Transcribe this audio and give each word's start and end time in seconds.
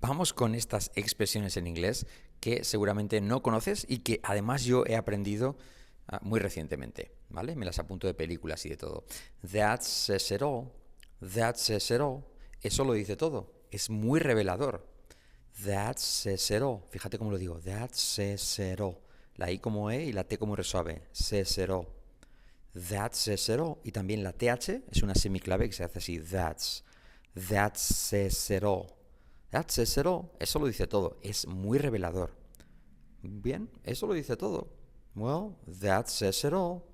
Vamos 0.00 0.32
con 0.32 0.54
estas 0.54 0.92
expresiones 0.94 1.56
en 1.56 1.66
inglés 1.66 2.06
que 2.38 2.62
seguramente 2.62 3.20
no 3.20 3.42
conoces 3.42 3.84
y 3.88 3.98
que 3.98 4.20
además 4.22 4.64
yo 4.64 4.84
he 4.86 4.94
aprendido 4.94 5.56
ah, 6.06 6.20
muy 6.22 6.38
recientemente, 6.38 7.10
¿vale? 7.30 7.56
Me 7.56 7.66
las 7.66 7.80
apunto 7.80 8.06
de 8.06 8.14
películas 8.14 8.64
y 8.64 8.68
de 8.68 8.76
todo. 8.76 9.04
That 9.52 9.80
says 9.80 10.30
it 10.30 10.42
all. 10.42 10.70
All. 12.00 12.24
Eso 12.62 12.84
lo 12.84 12.92
dice 12.92 13.16
todo. 13.16 13.52
Es 13.72 13.90
muy 13.90 14.20
revelador. 14.20 14.86
That 15.64 15.96
says. 15.96 16.52
Fíjate 16.90 17.18
cómo 17.18 17.32
lo 17.32 17.38
digo. 17.38 17.58
That 17.58 17.90
says. 17.92 18.60
La 19.34 19.50
I 19.50 19.58
como 19.58 19.90
E 19.90 20.04
y 20.04 20.12
la 20.12 20.22
T 20.22 20.38
como 20.38 20.54
all. 20.54 20.62
That 22.72 23.12
says 23.14 23.48
it 23.48 23.58
all. 23.58 23.78
Y 23.82 23.90
también 23.90 24.22
la 24.22 24.32
TH 24.32 24.84
es 24.92 25.02
una 25.02 25.16
semiclave 25.16 25.68
que 25.68 25.74
se 25.74 25.82
hace 25.82 25.98
así. 25.98 26.20
That's. 26.20 26.84
That 27.48 27.74
says. 27.74 28.48
All. 29.52 30.30
Eso 30.38 30.58
lo 30.58 30.66
dice 30.66 30.86
todo. 30.86 31.18
Es 31.22 31.46
muy 31.46 31.78
revelador. 31.78 32.30
Bien, 33.22 33.68
eso 33.84 34.06
lo 34.06 34.14
dice 34.14 34.36
todo. 34.36 34.68
Well, 35.14 35.56
that 35.66 36.08
says 36.08 36.44
it 36.44 36.52
all. 36.52 36.84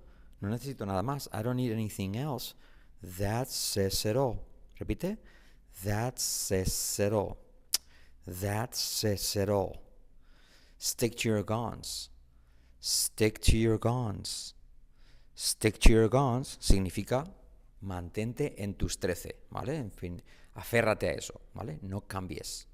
No 0.40 0.48
necesito 0.48 0.86
nada 0.86 1.02
más. 1.02 1.28
I 1.32 1.42
don't 1.42 1.56
need 1.56 1.72
anything 1.72 2.16
else. 2.16 2.54
That 3.02 3.48
says 3.48 4.04
it 4.06 4.16
all. 4.16 4.46
Repite. 4.78 5.18
That 5.84 6.18
says 6.18 6.98
it 7.00 7.12
all. 7.12 7.38
That 8.26 8.74
says 8.74 9.36
it 9.36 9.48
all. 9.50 9.82
Stick 10.78 11.16
to 11.16 11.28
your 11.28 11.42
guns. 11.42 12.08
Stick 12.80 13.40
to 13.42 13.56
your 13.56 13.78
guns. 13.78 14.54
Stick 15.34 15.78
to 15.80 15.90
your 15.90 16.08
guns 16.08 16.56
significa 16.60 17.26
mantente 17.80 18.54
en 18.62 18.74
tus 18.74 18.98
trece, 18.98 19.40
¿vale? 19.50 19.76
En 19.76 19.90
fin, 19.90 20.22
aférrate 20.54 21.08
a 21.08 21.12
eso, 21.12 21.40
¿vale? 21.54 21.78
No 21.82 22.02
cambies. 22.06 22.66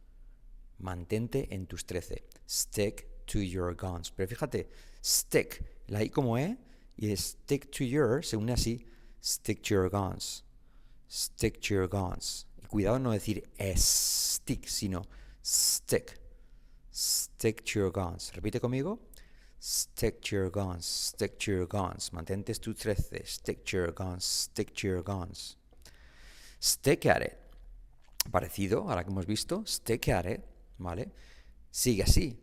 Mantente 0.78 1.48
en 1.50 1.66
tus 1.66 1.84
trece. 1.84 2.24
Stick 2.48 3.24
to 3.26 3.40
your 3.40 3.74
guns. 3.74 4.10
Pero 4.10 4.28
fíjate, 4.28 4.68
stick, 5.02 5.62
la 5.88 6.02
I 6.02 6.08
como 6.08 6.38
E, 6.38 6.56
y 6.96 7.14
stick 7.16 7.70
to 7.70 7.84
your 7.84 8.22
se 8.22 8.36
une 8.36 8.52
así, 8.52 8.86
stick 9.22 9.62
to 9.62 9.74
your 9.74 9.90
guns. 9.90 10.44
Stick 11.08 11.60
to 11.60 11.74
your 11.74 11.88
guns. 11.88 12.46
Y 12.62 12.66
cuidado 12.66 12.98
no 12.98 13.10
decir 13.10 13.42
stick, 13.76 14.68
sino 14.68 15.02
stick. 15.42 16.18
Stick 16.92 17.64
to 17.64 17.80
your 17.80 17.90
guns. 17.90 18.32
Repite 18.34 18.60
conmigo. 18.60 18.98
Stick 19.62 20.22
to 20.22 20.36
your 20.36 20.50
guns, 20.50 20.86
stick 20.86 21.38
to 21.38 21.50
your 21.50 21.66
guns. 21.66 22.10
Mantente 22.12 22.58
tus 22.58 22.76
trece. 22.76 23.26
Stick 23.26 23.64
to 23.66 23.76
your 23.76 23.92
guns, 23.92 24.24
stick 24.24 24.74
to 24.74 24.86
your 24.86 25.02
guns. 25.02 25.56
Stick 26.58 27.04
at 27.04 27.20
it. 27.20 27.38
Parecido 28.30 28.90
a 28.90 28.96
la 28.96 29.04
que 29.04 29.10
hemos 29.10 29.26
visto. 29.26 29.64
It. 29.66 30.40
¿Vale? 30.78 31.12
Sigue 31.70 32.02
así. 32.02 32.38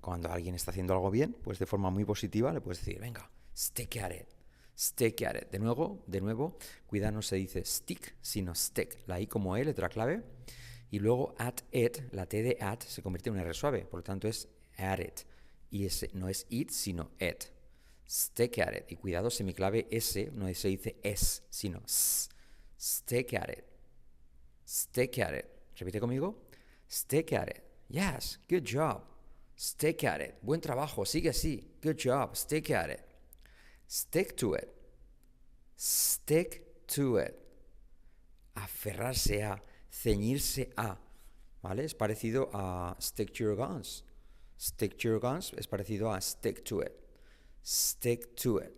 Cuando 0.00 0.30
alguien 0.30 0.54
está 0.54 0.70
haciendo 0.70 0.94
algo 0.94 1.10
bien, 1.10 1.36
pues 1.42 1.58
de 1.58 1.66
forma 1.66 1.90
muy 1.90 2.04
positiva 2.04 2.52
le 2.52 2.60
puedes 2.60 2.84
decir, 2.84 3.00
venga, 3.00 3.30
at 4.02 4.12
it. 4.12 5.50
De 5.50 5.58
nuevo, 5.58 6.04
de 6.06 6.20
nuevo, 6.20 6.58
cuidado, 6.86 7.12
no 7.12 7.22
se 7.22 7.36
dice 7.36 7.64
stick, 7.64 8.14
sino 8.20 8.54
stick. 8.54 8.98
La 9.06 9.20
I 9.20 9.26
como 9.26 9.56
E, 9.56 9.64
letra 9.64 9.88
clave. 9.88 10.22
Y 10.90 10.98
luego 10.98 11.34
at 11.38 11.60
it, 11.72 12.12
la 12.12 12.26
T 12.26 12.42
de 12.42 12.58
at 12.60 12.82
se 12.82 13.02
convierte 13.02 13.30
en 13.30 13.34
una 13.34 13.42
R 13.42 13.54
suave. 13.54 13.84
Por 13.84 14.00
lo 14.00 14.04
tanto 14.04 14.28
es 14.28 14.48
at 14.76 15.00
it 15.00 15.20
y 15.70 15.86
ese 15.86 16.10
no 16.14 16.28
es 16.28 16.46
it, 16.48 16.70
sino 16.70 17.10
at 17.18 17.46
it. 18.38 18.84
Y 18.88 18.96
cuidado, 18.96 19.30
semiclave 19.30 19.86
S 19.90 20.30
no 20.32 20.52
se 20.54 20.68
dice 20.68 20.96
es, 21.02 21.42
sino 21.50 21.82
s. 21.84 22.28
It. 23.10 23.64
Stick 24.66 25.18
at 25.20 25.32
it. 25.32 25.46
Repite 25.78 26.00
conmigo. 26.00 26.34
Stick 26.88 27.32
at 27.32 27.48
it. 27.48 27.62
Yes, 27.88 28.38
good 28.48 28.64
job. 28.64 29.02
Stick 29.56 30.04
at 30.04 30.20
it. 30.20 30.34
Buen 30.42 30.60
trabajo, 30.60 31.06
sigue 31.06 31.30
así. 31.30 31.64
Good 31.80 31.98
job. 31.98 32.36
Stick 32.36 32.70
at 32.70 32.90
it. 32.90 33.00
Stick 33.88 34.36
to 34.36 34.54
it. 34.54 34.68
Stick 35.76 36.86
to 36.88 37.18
it. 37.18 37.38
Aferrarse 38.56 39.44
a, 39.44 39.62
ceñirse 39.90 40.70
a. 40.76 40.98
¿Vale? 41.62 41.84
Es 41.84 41.94
parecido 41.94 42.50
a 42.52 42.96
stick 43.00 43.32
to 43.32 43.44
your 43.44 43.56
guns. 43.56 44.02
Stick 44.58 44.96
to 44.98 45.08
your 45.08 45.20
guns 45.20 45.52
es 45.56 45.66
parecido 45.66 46.12
a 46.12 46.20
stick 46.20 46.64
to 46.64 46.80
it. 46.80 46.92
Stick 47.62 48.34
to 48.36 48.58
it. 48.58 48.72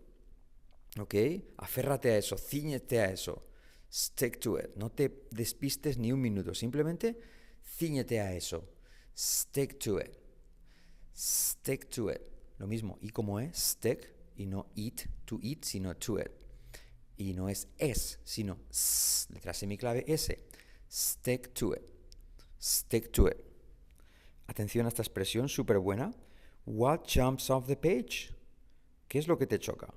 ¿Ok? 0.98 1.14
Aférrate 1.58 2.12
a 2.12 2.18
eso, 2.18 2.36
ciñete 2.36 3.00
a 3.00 3.10
eso. 3.10 3.47
Stick 3.91 4.41
to 4.41 4.56
it. 4.59 4.76
No 4.76 4.91
te 4.91 5.10
despistes 5.31 5.99
ni 5.99 6.12
un 6.12 6.21
minuto. 6.21 6.54
Simplemente 6.54 7.16
ciñete 7.65 8.21
a 8.21 8.34
eso. 8.34 8.65
Stick 9.16 9.78
to 9.78 9.99
it. 9.99 10.16
Stick 11.15 11.88
to 11.91 12.10
it. 12.10 12.21
Lo 12.59 12.66
mismo. 12.66 12.99
Y 13.00 13.10
como 13.10 13.41
es 13.41 13.56
stick 13.56 14.15
y 14.37 14.47
no 14.47 14.66
eat, 14.76 15.06
to 15.25 15.38
eat, 15.43 15.65
sino 15.65 15.94
to 15.94 16.19
it. 16.19 16.31
Y 17.16 17.32
no 17.32 17.49
es 17.49 17.66
es, 17.78 18.21
sino 18.25 18.59
s, 18.71 19.26
letra 19.32 19.53
semiclave 19.53 20.05
S. 20.06 20.38
Stick 20.88 21.53
to 21.55 21.72
it. 21.72 21.91
Stick 22.60 23.12
to 23.12 23.26
it. 23.26 23.44
Atención 24.47 24.87
a 24.87 24.88
esta 24.88 25.03
expresión 25.03 25.49
súper 25.49 25.78
buena. 25.78 26.15
What 26.65 27.06
jumps 27.06 27.50
off 27.50 27.66
the 27.66 27.76
page? 27.76 28.34
¿Qué 29.09 29.19
es 29.19 29.26
lo 29.26 29.37
que 29.37 29.47
te 29.47 29.59
choca? 29.59 29.93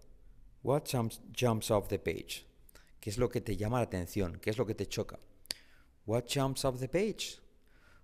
What 0.64 0.86
jumps, 0.86 1.20
jumps 1.32 1.70
off 1.70 1.88
the 1.90 2.00
page? 2.00 2.46
¿Qué 3.02 3.10
es 3.10 3.18
lo 3.18 3.30
que 3.30 3.42
te 3.42 3.58
llama 3.58 3.80
la 3.80 3.86
atención? 3.86 4.40
¿Qué 4.40 4.52
es 4.52 4.58
lo 4.60 4.66
que 4.66 4.76
te 4.76 4.86
choca? 4.86 5.18
What 6.06 6.28
jumps 6.28 6.64
off 6.64 6.80
the 6.80 6.88
page? 6.88 7.40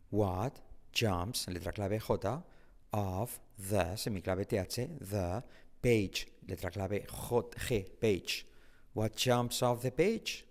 What 0.09 0.59
jumps, 0.91 1.45
letra 1.47 1.71
clave 1.71 1.99
J, 1.99 2.43
off 2.91 3.39
the, 3.59 3.95
semiclave 3.95 4.47
TH, 4.47 4.99
the 4.99 5.43
page, 5.81 6.27
letra 6.47 6.71
clave 6.71 7.05
J, 7.07 7.47
G, 7.67 7.85
page. 8.01 8.47
What 8.93 9.15
jumps 9.15 9.61
off 9.61 9.83
the 9.83 9.91
page? 9.91 10.45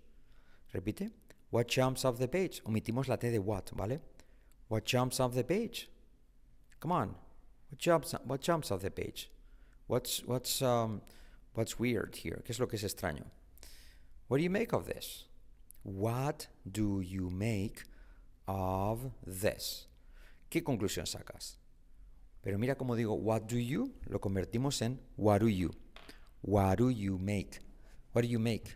Repite. 0.73 1.11
What 1.49 1.67
jumps 1.67 2.05
off 2.05 2.17
the 2.17 2.29
page? 2.29 2.61
Omitimos 2.63 3.09
la 3.09 3.17
T 3.17 3.29
de 3.29 3.39
what, 3.39 3.71
¿vale? 3.75 3.99
What 4.69 4.85
jumps 4.85 5.19
off 5.19 5.33
the 5.33 5.43
page? 5.43 5.89
Come 6.79 6.93
on. 6.93 7.15
What 7.69 7.79
jumps, 7.79 8.15
what 8.23 8.39
jumps 8.39 8.71
off 8.71 8.81
the 8.81 8.91
page? 8.91 9.29
What's, 9.87 10.23
what's, 10.25 10.61
um, 10.61 11.01
what's 11.53 11.77
weird 11.77 12.15
here? 12.15 12.41
¿Qué 12.45 12.51
es 12.51 12.59
lo 12.59 12.67
que 12.67 12.77
es 12.77 12.83
extraño? 12.83 13.25
What 14.27 14.37
do 14.37 14.43
you 14.43 14.49
make 14.49 14.73
of 14.73 14.85
this? 14.85 15.25
What 15.83 16.47
do 16.69 17.01
you 17.01 17.29
make 17.29 17.83
of 18.47 19.11
this? 19.25 19.87
¿Qué 20.49 20.63
conclusión 20.63 21.05
sacas? 21.07 21.57
Pero 22.41 22.57
mira 22.57 22.75
cómo 22.75 22.95
digo 22.95 23.13
what 23.13 23.47
do 23.47 23.57
you, 23.57 23.93
lo 24.05 24.19
convertimos 24.19 24.81
en 24.81 24.99
what 25.15 25.39
do 25.39 25.47
you. 25.47 25.71
What 26.41 26.77
do 26.77 26.89
you 26.89 27.17
make? 27.17 27.59
What 28.13 28.23
do 28.23 28.27
you 28.27 28.39
make? 28.39 28.75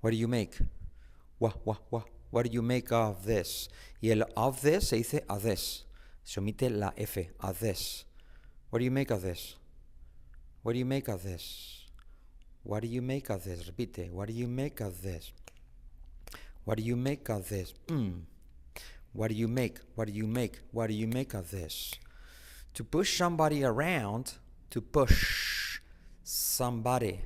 What 0.00 0.10
do 0.10 0.16
you 0.16 0.28
make? 0.28 0.58
What, 1.38 1.56
what, 1.64 1.80
what, 1.90 2.04
what 2.30 2.46
do 2.46 2.52
you 2.52 2.62
make 2.62 2.90
of 2.92 3.24
this? 3.24 3.68
Y 4.02 4.10
el 4.10 4.24
of 4.36 4.60
this 4.60 4.88
se 4.88 4.98
dice 4.98 5.22
a 5.28 5.38
this. 5.38 5.84
Se 6.24 6.40
omite 6.40 6.70
la 6.70 6.92
F, 6.96 7.18
this. 7.60 8.04
What 8.70 8.80
do 8.80 8.84
you 8.84 8.90
make 8.90 9.10
of 9.10 9.22
this? 9.22 9.56
What 10.62 10.72
do 10.72 10.78
you 10.78 10.84
make 10.84 11.08
of 11.08 11.22
this? 11.22 11.83
What 12.64 12.82
do 12.82 12.88
you 12.88 13.02
make 13.02 13.30
of 13.30 13.44
this? 13.44 13.70
Repite. 13.70 14.10
What 14.10 14.28
do 14.28 14.34
you 14.34 14.48
make 14.48 14.80
of 14.80 15.02
this? 15.02 15.32
What 16.64 16.78
do 16.78 16.82
you 16.82 16.96
make 16.96 17.28
of 17.28 17.48
this? 17.48 17.74
Mm. 17.88 18.22
What 19.12 19.28
do 19.28 19.34
you 19.34 19.48
make? 19.48 19.78
What 19.94 20.08
do 20.08 20.12
you 20.12 20.26
make? 20.26 20.60
What 20.72 20.88
do 20.88 20.94
you 20.94 21.06
make 21.06 21.34
of 21.34 21.50
this? 21.50 21.92
To 22.72 22.84
push 22.84 23.16
somebody 23.16 23.62
around, 23.62 24.32
to 24.70 24.80
push 24.80 25.80
somebody. 26.24 27.20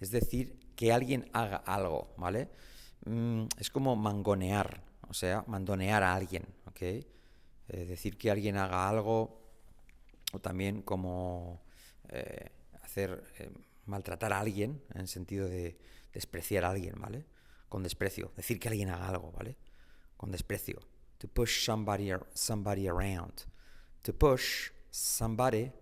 Es 0.00 0.10
decir, 0.10 0.58
que 0.74 0.92
alguien 0.92 1.30
haga 1.32 1.62
algo, 1.64 2.12
¿vale? 2.18 2.48
Mm, 3.06 3.44
es 3.58 3.70
como 3.70 3.94
mangonear, 3.94 4.82
o 5.08 5.14
sea, 5.14 5.44
mandonear 5.46 6.02
a 6.02 6.14
alguien, 6.14 6.44
¿ok? 6.66 6.82
Eh, 6.82 7.04
decir 7.68 8.18
que 8.18 8.30
alguien 8.30 8.56
haga 8.56 8.88
algo, 8.88 9.40
o 10.32 10.38
también 10.40 10.82
como 10.82 11.62
eh, 12.08 12.50
hacer, 12.82 13.22
eh, 13.38 13.50
maltratar 13.86 14.32
a 14.32 14.40
alguien, 14.40 14.82
en 14.94 15.00
el 15.00 15.08
sentido 15.08 15.48
de 15.48 15.78
despreciar 16.12 16.64
a 16.64 16.70
alguien, 16.70 16.94
¿vale? 16.98 17.24
Con 17.68 17.82
desprecio, 17.82 18.32
decir 18.36 18.60
que 18.60 18.68
alguien 18.68 18.90
haga 18.90 19.08
algo, 19.08 19.32
¿vale? 19.32 19.56
Con 20.16 20.30
desprecio. 20.30 20.80
To 21.18 21.28
push 21.28 21.64
somebody, 21.64 22.12
somebody 22.34 22.88
around. 22.88 23.44
To 24.02 24.12
push 24.12 24.70
somebody 24.90 25.72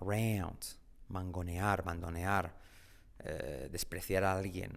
around. 0.00 0.58
Mangonear, 1.08 1.84
mandonear, 1.84 2.54
despreciar 3.70 4.24
a 4.24 4.36
alguien, 4.36 4.76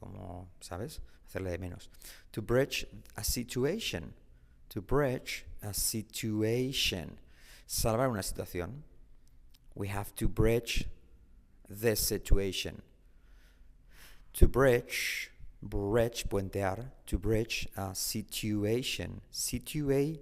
como, 0.00 0.48
¿sabes? 0.60 1.02
Hacerle 1.26 1.50
de 1.50 1.58
menos. 1.58 1.90
To 2.30 2.42
bridge 2.42 2.88
a 3.14 3.24
situation. 3.24 4.14
To 4.68 4.80
bridge 4.80 5.44
a 5.60 5.74
situation. 5.74 7.18
Salvar 7.66 8.08
una 8.08 8.22
situación. 8.22 8.84
We 9.74 9.88
have 9.88 10.14
to 10.14 10.28
bridge 10.28 10.86
this 11.68 12.00
situation. 12.00 12.82
To 14.34 14.48
bridge, 14.48 15.30
bridge, 15.62 16.28
puentear, 16.28 16.92
to 17.06 17.18
bridge 17.18 17.68
a 17.76 17.94
situation. 17.94 19.20
Situation, 19.30 20.18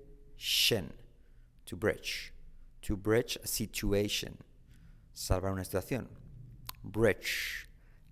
To 1.67 1.77
bridge. 1.77 2.33
To 2.83 2.97
bridge 2.97 3.39
a 3.43 3.47
situation. 3.47 4.37
Salvar 5.15 5.53
una 5.53 5.65
situación. 5.65 6.09
Bridge. 6.83 7.69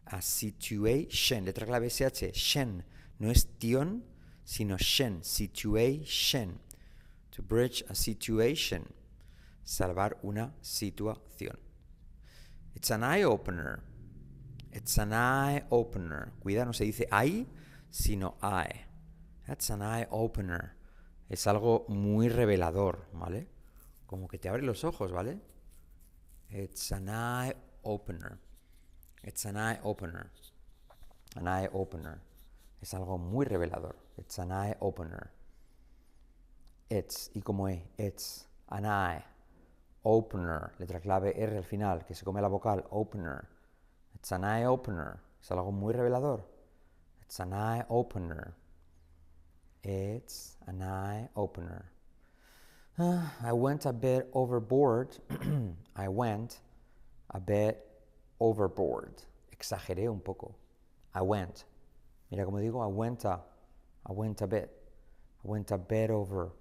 A 0.07 0.23
situation. 0.23 1.45
Letra 1.45 1.67
clave 1.67 1.91
SH. 1.91 2.33
Shen. 2.35 2.85
No 3.19 3.31
es 3.31 3.47
tion, 3.59 4.03
sino 4.45 4.77
shen. 4.79 5.23
Situation. 5.23 6.59
To 7.31 7.43
bridge 7.43 7.85
a 7.89 7.95
situation. 7.95 8.93
Salvar 9.65 10.19
una 10.23 10.55
situación. 10.63 11.59
It's 12.83 12.91
an 12.91 13.05
eye 13.05 13.23
opener. 13.23 13.81
It's 14.73 14.99
an 14.99 15.13
eye 15.13 15.63
opener. 15.71 16.33
Cuidado, 16.43 16.67
no 16.67 16.73
se 16.73 16.85
dice 16.85 17.07
I, 17.13 17.47
sino 17.91 18.35
I. 18.43 18.67
That's 19.47 19.71
an 19.71 19.83
eye 19.83 20.09
opener. 20.11 20.75
Es 21.31 21.47
algo 21.47 21.87
muy 21.87 22.29
revelador, 22.29 23.07
¿vale? 23.13 23.47
Como 24.09 24.27
que 24.27 24.39
te 24.39 24.49
abre 24.49 24.63
los 24.65 24.83
ojos, 24.83 25.13
¿vale? 25.13 25.39
It's 26.51 26.91
an 26.91 27.09
eye 27.09 27.55
opener. 27.85 28.41
It's 29.23 29.47
an 29.47 29.57
eye 29.57 29.79
opener. 29.85 30.33
An 31.37 31.47
eye 31.47 31.69
opener. 31.73 32.19
Es 32.81 32.95
algo 32.95 33.17
muy 33.17 33.45
revelador. 33.45 33.95
It's 34.19 34.41
an 34.41 34.51
eye 34.51 34.77
opener. 34.81 35.31
It's, 36.91 37.31
y 37.33 37.43
como 37.43 37.69
es, 37.69 37.81
it's 37.97 38.49
an 38.67 38.87
eye 38.87 39.23
opener, 40.03 40.73
letra 40.79 41.01
clave 41.01 41.35
R 41.37 41.57
al 41.57 41.65
final, 41.65 42.05
que 42.05 42.15
se 42.15 42.25
come 42.25 42.41
la 42.41 42.49
vocal, 42.49 42.85
opener. 42.91 43.49
It's 44.15 44.33
an 44.33 44.45
eye 44.45 44.65
opener. 44.65 45.21
Es 45.41 45.51
algo 45.51 45.73
muy 45.73 45.93
revelador. 45.93 46.45
It's 47.23 47.41
an 47.41 47.53
eye 47.53 47.85
opener. 47.89 48.55
It's 49.83 50.57
an 50.67 50.83
eye 50.83 51.29
opener. 51.35 51.91
Uh, 52.99 53.23
I 53.43 53.53
went 53.53 53.87
a 53.87 53.93
bit 53.93 54.29
overboard. 54.33 55.17
I 55.97 56.09
went 56.09 56.61
a 57.31 57.41
bit 57.41 57.85
overboard. 58.39 59.23
Exageré 59.57 60.09
un 60.09 60.21
poco. 60.21 60.55
I 61.15 61.23
went. 61.23 61.65
Mira 62.31 62.45
como 62.45 62.59
digo, 62.59 62.83
I 62.83 62.87
went 62.87 63.25
a, 63.25 63.41
I 64.07 64.13
went 64.13 64.41
a 64.43 64.47
bit. 64.47 64.71
I 65.45 65.49
went 65.49 65.71
a 65.71 65.79
bit 65.79 66.11
over. 66.11 66.53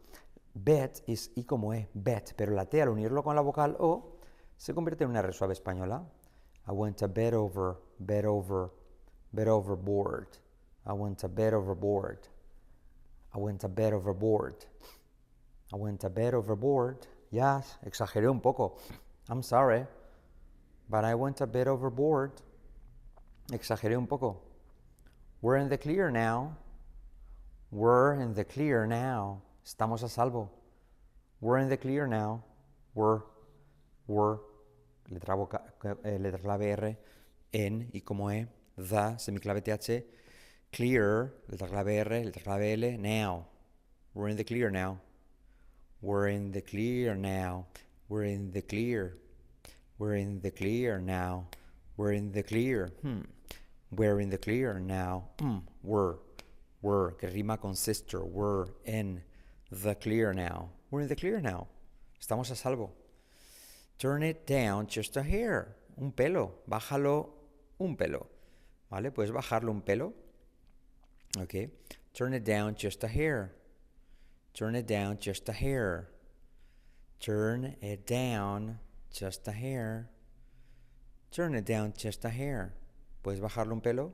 Bet 0.54 1.04
es 1.08 1.32
y 1.36 1.46
como 1.46 1.74
es 1.74 1.88
bet, 1.94 2.34
pero 2.36 2.54
la 2.54 2.66
T 2.66 2.82
al 2.82 2.90
unirlo 2.90 3.24
con 3.24 3.36
la 3.36 3.42
vocal 3.42 3.78
O 3.80 4.18
se 4.58 4.74
convierte 4.74 5.04
en 5.04 5.12
una 5.12 5.20
R 5.20 5.32
suave 5.34 5.54
española. 5.54 6.04
I 6.68 6.72
went 6.72 7.02
a 7.02 7.08
bit 7.08 7.34
over, 7.34 7.78
bed 8.00 8.26
over, 8.26 8.72
bed 9.32 9.48
overboard. 9.48 10.28
I 10.86 10.94
went 10.94 11.24
a 11.24 11.28
bit 11.28 11.54
overboard. 11.54 12.28
I 13.34 13.40
went 13.40 13.64
a 13.64 13.70
bit 13.70 13.94
overboard. 13.94 14.66
I 15.74 15.78
went 15.78 16.04
a 16.04 16.10
bit 16.10 16.34
overboard. 16.34 17.08
Yes, 17.32 17.78
exageré 17.86 18.30
un 18.30 18.42
poco. 18.42 18.78
I'm 19.30 19.42
sorry. 19.42 19.86
But 20.90 21.06
I 21.06 21.16
went 21.16 21.40
a 21.42 21.48
bit 21.48 21.68
overboard. 21.68 22.42
Exageré 23.52 23.98
un 23.98 24.06
poco. 24.06 24.42
We're 25.42 25.58
in 25.58 25.70
the 25.70 25.78
clear 25.78 26.12
now. 26.12 26.58
We're 27.72 28.14
in 28.14 28.34
the 28.34 28.44
clear 28.44 28.86
now. 28.86 29.42
Estamos 29.64 30.02
a 30.04 30.10
salvo. 30.10 30.52
We're 31.40 31.60
in 31.60 31.70
the 31.70 31.78
clear 31.78 32.08
now. 32.08 32.44
We're, 32.96 33.22
we're, 34.08 34.40
letra, 35.10 35.36
boca, 35.36 35.62
eh, 36.04 36.18
letra 36.20 36.40
clave 36.40 36.72
R, 36.72 36.98
en 37.54 37.90
y 37.94 38.02
como 38.02 38.32
E, 38.32 38.48
the, 38.76 39.16
semiclave 39.18 39.62
TH, 39.62 40.04
clear, 40.72 41.34
letra 41.48 41.68
clave 41.68 42.00
R, 42.00 42.26
letra 42.26 42.44
clave 42.44 42.74
L, 42.74 42.98
now. 42.98 43.46
We're 44.14 44.30
in 44.30 44.38
the 44.38 44.44
clear 44.44 44.72
now. 44.72 45.00
We're 46.02 46.28
in 46.30 46.52
the 46.52 46.62
clear 46.62 47.16
now. 47.16 47.68
We're 48.10 48.24
in 48.24 48.52
the 48.52 48.64
clear. 48.64 49.18
We're 50.00 50.16
in 50.16 50.42
the 50.42 50.52
clear 50.52 51.00
now. 51.00 51.48
We're 51.96 52.14
in 52.14 52.32
the 52.32 52.44
clear. 52.44 52.92
Hmm. 53.04 53.22
We're 53.92 54.20
in 54.20 54.32
the 54.32 54.38
clear 54.38 54.80
now. 54.80 55.30
Mm. 55.38 55.62
We're. 55.84 56.16
We're. 56.82 57.12
Que 57.12 57.30
rima 57.30 57.58
con 57.58 57.76
sister. 57.76 58.24
We're 58.26 58.66
in 58.86 59.22
the 59.72 59.96
clear 59.96 60.34
now. 60.34 60.70
We're 60.90 61.02
in 61.02 61.08
the 61.08 61.16
clear 61.16 61.40
now. 61.40 61.68
Estamos 62.20 62.52
a 62.52 62.56
salvo. 62.56 62.92
Turn 63.98 64.22
it 64.24 64.46
down 64.46 64.88
just 64.88 65.16
a 65.16 65.24
hair. 65.24 65.76
Un 66.00 66.12
pelo. 66.12 66.52
Bájalo 66.70 67.30
un 67.80 67.96
pelo. 67.96 68.28
¿Vale? 68.92 69.12
Puedes 69.12 69.32
bajarlo 69.32 69.72
un 69.72 69.82
pelo. 69.82 70.14
Ok. 71.40 71.70
Turn 72.14 72.34
it 72.34 72.44
down 72.44 72.76
just 72.76 73.04
a 73.04 73.08
hair. 73.08 73.54
Turn 74.54 74.76
it 74.76 74.86
down 74.86 75.18
just 75.20 75.48
a 75.48 75.54
hair. 75.54 76.10
Turn 77.20 77.76
it 77.82 78.06
down 78.06 78.80
just 79.12 79.48
a 79.48 79.52
hair. 79.52 80.10
Turn 81.32 81.56
it 81.56 81.66
down 81.66 81.94
just 81.96 82.26
a 82.26 82.30
hair. 82.30 82.74
¿Puedes 83.24 83.40
bajarlo 83.40 83.72
un 83.72 83.82
pelo? 83.82 84.14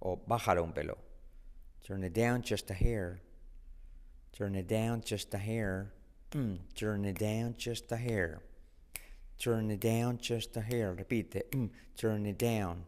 O 0.00 0.16
bájalo 0.16 0.62
un 0.62 0.72
pelo. 0.72 0.96
Turn 1.84 2.02
it 2.02 2.14
down 2.14 2.40
just 2.40 2.70
a 2.70 2.74
hair. 2.74 3.20
Turn 4.34 4.56
it 4.56 4.66
down 4.66 5.02
just 5.02 5.32
a 5.32 5.38
hair. 5.38 5.92
Mm, 6.32 6.58
turn 6.74 7.04
it 7.04 7.18
down 7.18 7.54
just 7.56 7.92
a 7.92 7.96
hair. 7.96 8.42
Turn 9.38 9.70
it 9.70 9.78
down 9.78 10.18
just 10.18 10.56
a 10.56 10.60
hair. 10.60 10.92
Repite. 10.92 11.42
Mm, 11.50 11.70
turn 11.96 12.26
it 12.26 12.36
down. 12.36 12.84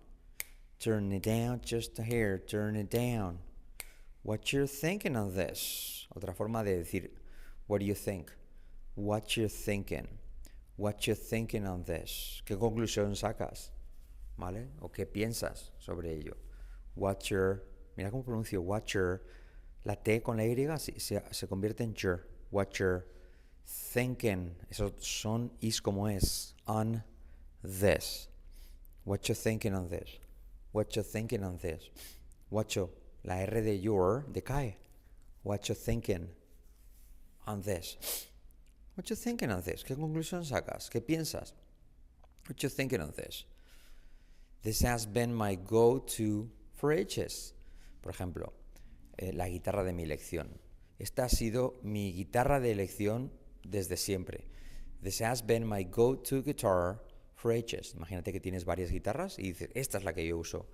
Turn 0.81 1.12
it 1.12 1.22
down 1.22 1.60
just 1.64 1.96
a 2.00 2.02
hair. 2.02 2.38
Turn 2.38 2.75
it 2.75 2.90
down. 2.90 3.38
What 4.25 4.52
you're 4.52 4.66
thinking 4.66 5.14
of 5.14 5.34
this. 5.34 6.08
Otra 6.16 6.34
forma 6.34 6.64
de 6.64 6.82
decir, 6.82 7.10
what 7.69 7.78
do 7.78 7.87
you 7.87 7.94
think? 7.94 8.32
What 8.96 9.37
you're 9.37 9.49
thinking. 9.49 10.08
What 10.75 11.06
you're 11.06 11.14
thinking 11.14 11.64
on 11.64 11.84
this. 11.84 12.42
¿Qué 12.44 12.56
conclusión 12.58 13.14
sacas? 13.16 13.69
¿Vale? 14.37 14.66
¿O 14.82 14.88
qué 14.88 15.06
piensas 15.06 15.70
sobre 15.78 16.10
ello? 16.10 16.37
What 16.96 17.31
you're, 17.31 17.62
mira 17.96 18.10
cómo 18.10 18.25
pronuncio, 18.25 18.60
what 18.60 18.92
you're 18.92 19.22
la 19.87 19.94
T 19.94 20.21
con 20.21 20.37
la 20.37 20.44
Y 20.44 20.79
se, 20.79 21.23
se 21.31 21.47
convierte 21.47 21.81
en 21.81 21.94
cher. 21.94 22.27
What 22.50 22.79
you're 22.79 23.06
thinking. 23.65 24.56
Esos 24.71 24.93
son 25.00 25.50
is 25.61 25.81
como 25.81 26.06
es. 26.06 26.55
On 26.67 27.03
this. 27.62 28.29
What 29.05 29.29
you're 29.29 29.37
thinking 29.37 29.75
on 29.75 29.88
this. 29.88 30.19
What 30.73 30.94
you're 30.97 31.05
thinking 31.05 31.44
on 31.44 31.59
this. 31.59 31.88
What 32.50 32.75
you, 32.75 32.91
la 33.25 33.37
R 33.37 33.62
de 33.62 33.77
your 33.77 34.25
decae. 34.33 34.75
What 35.44 35.69
you're 35.69 35.77
thinking 35.77 36.29
on 37.47 37.62
this. 37.62 38.27
What 38.97 39.09
you're 39.09 39.17
thinking 39.17 39.52
on 39.52 39.62
this. 39.62 39.85
¿Qué 39.85 39.95
conclusión 39.95 40.45
sacas? 40.45 40.90
¿Qué 40.90 41.00
piensas? 41.00 41.52
What 42.49 42.61
you're 42.62 42.71
thinking 42.71 43.00
on 43.00 43.12
this. 43.16 43.45
This 44.62 44.81
has 44.81 45.07
been 45.07 45.33
my 45.33 45.55
go-to 45.55 46.50
for 46.75 46.93
ages. 46.93 47.52
Por 48.02 48.12
ejemplo, 48.12 48.52
eh, 49.18 49.32
la 49.32 49.49
guitarra 49.49 49.85
de 49.85 49.92
mi 49.92 50.02
elección. 50.02 50.61
Esta 50.99 51.25
ha 51.25 51.28
sido 51.28 51.78
mi 51.82 52.12
guitarra 52.12 52.61
de 52.61 52.70
elección 52.73 53.32
desde 53.62 53.96
siempre. 53.96 54.46
This 55.02 55.20
has 55.20 55.42
been 55.42 55.66
my 55.66 55.85
go-to 55.85 56.42
guitar 56.42 57.00
for 57.35 57.52
ages. 57.52 57.94
Imagínate 57.94 58.32
que 58.32 58.40
tienes 58.40 58.64
varias 58.64 58.90
guitarras 58.90 59.38
y 59.38 59.52
dices, 59.52 59.70
esta 59.75 59.99
es 59.99 60.04
la 60.04 60.12
que 60.12 60.26
yo 60.26 60.38
uso, 60.38 60.66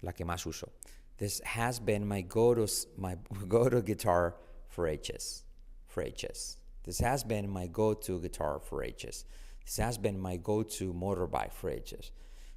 la 0.00 0.12
que 0.12 0.24
más 0.24 0.46
uso. 0.46 0.72
This 1.16 1.40
has 1.44 1.80
been 1.80 2.06
my 2.06 2.22
go-to 2.22 2.66
my 2.96 3.16
go-to 3.48 3.82
guitar 3.82 4.36
for 4.68 4.88
ages. 4.88 5.44
For 5.86 6.02
ages. 6.02 6.58
This 6.84 7.00
has 7.00 7.24
been 7.24 7.48
my 7.48 7.66
go-to 7.68 8.20
guitar 8.20 8.60
for 8.60 8.82
ages. 8.82 9.24
This 9.64 9.78
has 9.78 9.98
been 9.98 10.18
my 10.18 10.36
go-to 10.36 10.92
motorbike 10.92 11.52
for 11.52 11.70
ages. 11.70 12.12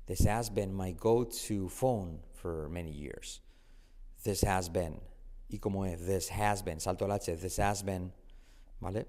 This 0.08 0.22
has 0.22 0.50
been 0.50 0.74
my 0.74 0.92
go-to 0.92 1.70
phone 1.70 2.20
for 2.34 2.70
many 2.70 2.92
years. 2.92 3.42
This 4.24 4.42
has 4.42 4.70
been 4.70 5.00
y 5.50 5.60
como 5.60 5.86
es 5.86 6.06
this 6.06 6.30
has 6.32 6.64
been, 6.64 6.80
salto 6.80 7.06
al 7.06 7.12
H, 7.12 7.36
this 7.38 7.60
has 7.60 7.84
been, 7.84 8.12
¿vale? 8.80 9.08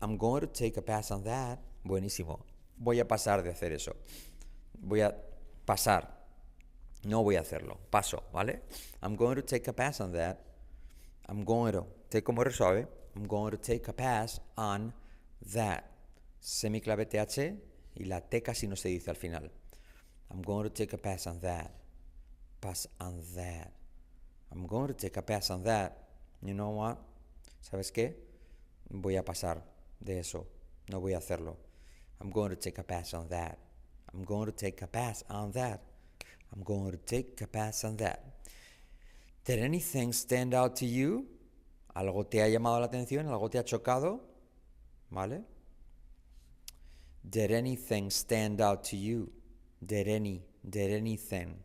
I'm 0.00 0.16
going 0.16 0.40
to 0.40 0.46
take 0.46 0.76
a 0.78 0.82
pass 0.82 1.10
on 1.10 1.24
that. 1.24 1.58
Buenísimo. 1.84 2.44
Voy 2.78 3.00
a 3.00 3.08
pasar 3.08 3.42
de 3.42 3.50
hacer 3.50 3.72
eso. 3.72 3.96
Voy 4.74 5.00
a 5.00 5.14
pasar. 5.64 6.16
No 7.04 7.22
voy 7.22 7.36
a 7.36 7.40
hacerlo. 7.40 7.78
Paso, 7.90 8.24
¿vale? 8.32 8.62
I'm 9.02 9.16
going 9.16 9.36
to 9.36 9.42
take 9.42 9.68
a 9.68 9.72
pass 9.72 10.00
on 10.00 10.12
that. 10.12 10.40
I'm 11.28 11.44
going 11.44 11.72
to. 11.72 11.86
Take 12.10 12.24
como 12.24 12.44
resuelve. 12.44 12.86
I'm 13.14 13.26
going 13.26 13.52
to 13.52 13.58
take 13.58 13.88
a 13.88 13.92
pass 13.92 14.40
on 14.56 14.92
that. 15.52 15.90
Semiclave 16.40 17.06
TH 17.06 17.54
y 17.94 18.04
la 18.04 18.20
T 18.20 18.42
casi 18.42 18.66
no 18.66 18.76
se 18.76 18.90
dice 18.90 19.08
al 19.08 19.16
final. 19.16 19.50
I'm 20.30 20.42
going 20.42 20.64
to 20.64 20.70
take 20.70 20.92
a 20.92 20.98
pass 20.98 21.26
on 21.26 21.40
that. 21.40 21.72
Pass 22.60 22.86
on 23.00 23.22
that. 23.34 23.72
I'm 24.52 24.66
going 24.66 24.88
to 24.88 24.94
take 24.94 25.16
a 25.16 25.22
pass 25.22 25.50
on 25.50 25.62
that. 25.64 25.98
You 26.42 26.54
know 26.54 26.70
what? 26.70 26.98
¿Sabes 27.62 27.92
qué? 27.92 28.14
Voy 28.90 29.16
a 29.16 29.22
pasar 29.22 29.62
de 30.00 30.18
eso. 30.18 30.46
No 30.88 31.00
voy 31.00 31.14
a 31.14 31.18
hacerlo. 31.18 31.56
I'm 32.20 32.30
going 32.30 32.50
to 32.50 32.56
take 32.56 32.78
a 32.78 32.84
pass 32.84 33.14
on 33.14 33.28
that. 33.28 33.58
I'm 34.12 34.24
going 34.24 34.46
to 34.46 34.52
take 34.52 34.80
a 34.82 34.86
pass 34.86 35.24
on 35.28 35.50
that. 35.52 35.82
I'm 36.54 36.62
going 36.62 36.92
to 36.92 36.96
take 36.96 37.40
a 37.42 37.46
pass 37.46 37.84
on 37.84 37.96
that. 37.98 38.22
Did 39.44 39.58
anything 39.58 40.12
stand 40.12 40.54
out 40.54 40.76
to 40.76 40.86
you? 40.86 41.26
Algo 41.94 42.28
te 42.28 42.40
ha 42.40 42.48
llamado 42.48 42.80
la 42.80 42.86
atención, 42.86 43.26
algo 43.28 43.50
te 43.50 43.58
ha 43.58 43.64
chocado, 43.64 44.20
¿vale? 45.10 45.44
Did 47.28 47.50
anything 47.50 48.10
stand 48.10 48.60
out 48.60 48.84
to 48.84 48.96
you? 48.96 49.32
Did 49.84 50.08
any, 50.08 50.42
did 50.68 50.92
anything, 50.92 51.56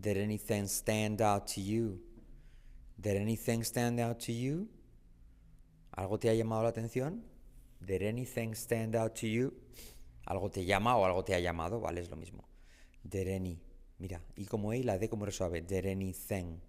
did 0.00 0.16
anything 0.16 0.66
stand 0.66 1.20
out 1.20 1.46
to 1.48 1.60
you? 1.60 2.00
Did 2.98 3.16
anything 3.16 3.62
stand 3.62 4.00
out 4.00 4.18
to 4.20 4.32
you? 4.32 4.68
¿Algo 5.96 6.18
te 6.18 6.28
ha 6.28 6.34
llamado 6.34 6.62
la 6.62 6.70
atención? 6.70 7.22
Did 7.80 8.02
anything 8.02 8.54
stand 8.54 8.96
out 8.96 9.14
to 9.20 9.26
you? 9.26 9.52
Algo 10.26 10.50
te 10.50 10.64
llama 10.64 10.96
o 10.96 11.04
algo 11.04 11.24
te 11.24 11.34
ha 11.34 11.40
llamado, 11.40 11.80
¿vale? 11.80 12.00
Es 12.00 12.10
lo 12.10 12.16
mismo. 12.16 12.48
Did 13.02 13.28
any, 13.28 13.60
mira, 13.98 14.20
y 14.36 14.46
como 14.46 14.72
E 14.72 14.82
la 14.82 14.98
D 14.98 15.08
como 15.08 15.24
resuelve. 15.24 15.62
Did 15.62 15.86
anything 15.86 16.60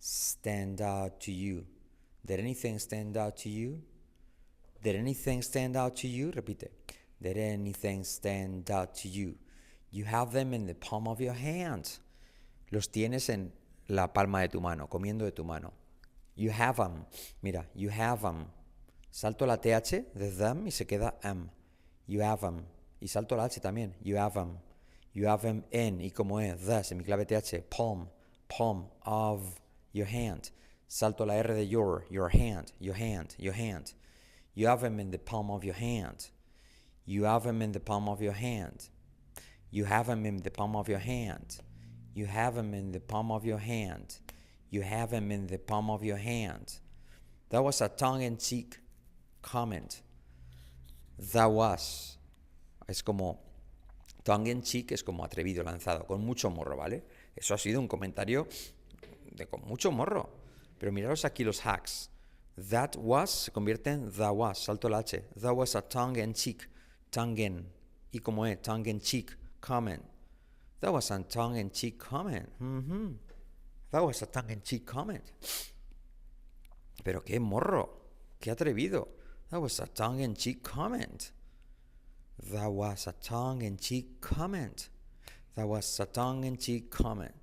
stand 0.00 0.80
out 0.80 1.20
to 1.20 1.30
you? 1.30 1.64
Did 2.24 2.40
anything 2.40 2.78
stand 2.78 3.16
out 3.16 3.36
to 3.36 3.48
you? 3.48 3.82
Did 4.82 4.96
anything 4.96 5.42
stand 5.42 5.76
out 5.76 5.94
to 5.96 6.08
you? 6.08 6.32
Repite. 6.32 6.70
Did 7.20 7.38
anything 7.38 8.04
stand 8.04 8.70
out 8.70 8.94
to 8.94 9.08
you? 9.08 9.36
You 9.90 10.04
have 10.04 10.32
them 10.32 10.52
in 10.52 10.66
the 10.66 10.74
palm 10.74 11.06
of 11.06 11.20
your 11.20 11.34
hand. 11.34 11.98
Los 12.72 12.88
tienes 12.88 13.28
en 13.30 13.52
la 13.88 14.12
palma 14.12 14.40
de 14.40 14.48
tu 14.48 14.60
mano, 14.60 14.88
comiendo 14.88 15.24
de 15.24 15.32
tu 15.32 15.44
mano. 15.44 15.72
You 16.34 16.50
have 16.50 16.76
them. 16.76 17.06
Mira, 17.42 17.66
you 17.74 17.88
have 17.88 18.22
them. 18.22 18.46
Salto 19.10 19.46
la 19.46 19.56
TH 19.56 20.12
de 20.14 20.30
them 20.30 20.66
y 20.66 20.70
se 20.70 20.84
queda 20.84 21.14
M. 21.22 21.50
You 22.06 22.20
have 22.20 22.40
them. 22.40 22.66
Y 23.00 23.08
salto 23.08 23.36
la 23.36 23.44
H 23.44 23.60
también. 23.60 23.94
You 24.02 24.16
have 24.16 24.34
them. 24.34 24.58
You 25.12 25.26
have 25.28 25.42
them 25.42 25.64
in. 25.70 26.00
Y 26.00 26.10
como 26.10 26.38
es, 26.38 26.66
the, 26.66 26.94
mi 26.94 27.04
clave 27.04 27.26
TH, 27.26 27.70
palm, 27.70 28.08
palm 28.48 28.86
of 29.06 29.58
your 29.92 30.06
hand. 30.06 30.50
Salto 30.88 31.24
la 31.24 31.34
R 31.34 31.54
de 31.54 31.64
your, 31.64 32.04
your 32.10 32.28
hand, 32.28 32.72
your 32.78 32.94
hand, 32.94 33.34
your 33.38 33.54
hand. 33.54 33.94
You 34.54 34.68
have 34.68 34.82
them 34.82 35.00
in 35.00 35.10
the 35.10 35.18
palm 35.18 35.50
of 35.50 35.64
your 35.64 35.74
hand. 35.74 36.28
You 37.06 37.24
have 37.24 37.44
them 37.44 37.62
in 37.62 37.72
the 37.72 37.80
palm 37.80 38.08
of 38.08 38.20
your 38.20 38.32
hand. 38.32 38.88
You 39.70 39.84
have 39.84 40.06
them 40.06 40.26
in 40.26 40.42
the 40.42 40.50
palm 40.50 40.76
of 40.76 40.88
your 40.88 40.98
hand. 40.98 41.60
You 42.16 42.24
have 42.24 42.54
them 42.54 42.72
in 42.72 42.92
the 42.92 43.00
palm 43.00 43.30
of 43.30 43.44
your 43.44 43.58
hand. 43.58 44.20
You 44.70 44.80
have 44.80 45.10
them 45.10 45.30
in 45.30 45.48
the 45.48 45.58
palm 45.58 45.90
of 45.90 46.02
your 46.02 46.16
hand. 46.16 46.80
That 47.50 47.62
was 47.62 47.82
a 47.82 47.90
tongue 47.90 48.22
in 48.22 48.38
cheek 48.38 48.78
comment. 49.42 50.00
That 51.34 51.50
was. 51.50 52.16
Es 52.88 53.02
como. 53.02 53.38
Tongue 54.24 54.46
in 54.46 54.62
cheek 54.62 54.92
es 54.92 55.02
como 55.02 55.24
atrevido, 55.24 55.62
lanzado, 55.62 56.06
con 56.06 56.24
mucho 56.24 56.48
morro, 56.48 56.78
¿vale? 56.78 57.02
Eso 57.36 57.52
ha 57.52 57.58
sido 57.58 57.78
un 57.78 57.86
comentario 57.86 58.48
de 59.32 59.46
con 59.46 59.60
mucho 59.68 59.92
morro. 59.92 60.30
Pero 60.78 60.90
miraros 60.92 61.26
aquí 61.26 61.44
los 61.44 61.60
hacks. 61.60 62.08
That 62.56 62.96
was 62.96 63.30
se 63.30 63.52
convierte 63.52 63.90
en 63.90 64.10
that 64.12 64.32
was, 64.32 64.58
salto 64.58 64.88
la 64.88 65.00
H. 65.00 65.22
That 65.38 65.54
was 65.54 65.74
a 65.74 65.82
tongue 65.82 66.16
in 66.16 66.32
cheek 66.32 66.66
tongue 67.10 67.38
in, 67.38 67.66
y 68.10 68.20
como 68.20 68.46
es, 68.46 68.62
tongue 68.62 68.86
in 68.88 69.00
cheek 69.00 69.36
comment. 69.60 70.02
That 70.86 70.92
was 70.92 71.10
a 71.10 71.18
tongue 71.18 71.56
in 71.56 71.72
cheek 71.72 71.98
comment. 71.98 72.48
Mm-hmm. 72.62 73.08
That 73.90 74.04
was 74.04 74.22
a 74.22 74.26
tongue 74.26 74.50
in 74.50 74.62
cheek 74.62 74.86
comment. 74.86 75.32
Pero 77.02 77.22
qué 77.22 77.40
morro, 77.40 77.88
qué 78.40 78.54
atrevido. 78.54 79.08
That 79.50 79.60
was 79.60 79.80
a 79.80 79.88
tongue 79.88 80.20
in 80.20 80.36
cheek 80.36 80.62
comment. 80.62 81.32
That 82.52 82.70
was 82.70 83.08
a 83.08 83.14
tongue 83.14 83.62
in 83.62 83.78
cheek 83.78 84.20
comment. 84.20 84.88
That 85.56 85.66
was 85.66 85.98
a 85.98 86.06
tongue 86.06 86.44
in 86.44 86.56
cheek 86.56 86.88
comment. 86.88 87.34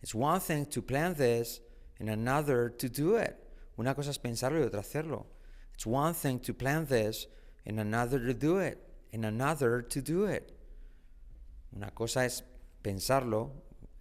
It's 0.00 0.14
one 0.14 0.40
thing 0.40 0.64
to 0.64 0.80
plan 0.80 1.12
this 1.12 1.60
and 2.00 2.08
another 2.08 2.70
to 2.70 2.88
do 2.88 3.16
it. 3.16 3.36
Una 3.78 3.94
cosa 3.94 4.08
es 4.08 4.18
pensarlo 4.18 4.58
y 4.58 4.64
otra 4.64 4.80
hacerlo. 4.80 5.26
It's 5.74 5.84
one 5.84 6.14
thing 6.14 6.38
to 6.38 6.54
plan 6.54 6.86
this 6.86 7.26
and 7.66 7.78
another 7.78 8.18
to 8.20 8.32
do 8.32 8.56
it 8.56 8.78
and 9.12 9.26
another 9.26 9.82
to 9.82 10.00
do 10.00 10.24
it. 10.24 10.50
Una 11.76 11.90
cosa 11.90 12.20
es 12.20 12.42
pensarlo. 12.86 13.50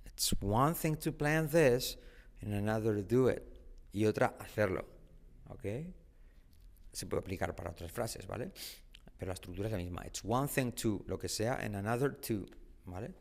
It's 0.05 0.33
one 0.41 0.75
thing 0.75 0.95
to 0.97 1.11
plan 1.11 1.49
this 1.49 1.97
and 2.41 2.53
another 2.53 2.93
to 2.95 3.01
do 3.01 3.27
it. 3.27 3.41
Y 3.91 4.05
otra 4.05 4.35
hacerlo. 4.39 4.85
¿Ok? 5.49 5.65
Se 6.91 7.05
puede 7.07 7.21
aplicar 7.21 7.55
para 7.55 7.71
otras 7.71 7.91
frases, 7.91 8.27
¿vale? 8.27 8.51
Pero 9.17 9.29
la 9.29 9.33
estructura 9.33 9.67
es 9.67 9.71
la 9.71 9.77
misma. 9.79 10.05
It's 10.05 10.23
one 10.23 10.47
thing 10.47 10.71
to 10.73 11.03
lo 11.07 11.17
que 11.17 11.27
sea 11.27 11.57
and 11.61 11.75
another 11.75 12.11
to. 12.11 12.45
¿Vale? 12.85 13.13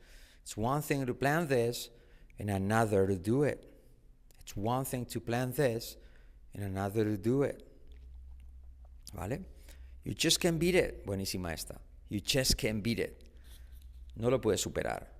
It's 0.42 0.56
one 0.56 0.82
thing 0.82 1.06
to 1.06 1.14
plan 1.14 1.48
this 1.48 1.90
and 2.38 2.50
another 2.50 3.06
to 3.06 3.16
do 3.16 3.44
it. 3.44 3.64
It's 4.40 4.54
one 4.54 4.84
thing 4.84 5.06
to 5.06 5.20
plan 5.20 5.52
this 5.52 5.96
and 6.52 6.64
another 6.64 7.04
to 7.04 7.16
do 7.16 7.42
it. 7.42 7.66
¿Vale? 9.14 9.40
You 10.04 10.12
just 10.12 10.40
can't 10.40 10.58
beat 10.58 10.74
it. 10.74 11.06
Buenísima 11.06 11.52
esta. 11.52 11.80
You 12.10 12.20
just 12.20 12.58
can't 12.58 12.82
beat 12.82 12.98
it. 12.98 13.22
No 14.16 14.28
lo 14.28 14.38
puedes 14.38 14.60
superar. 14.60 15.13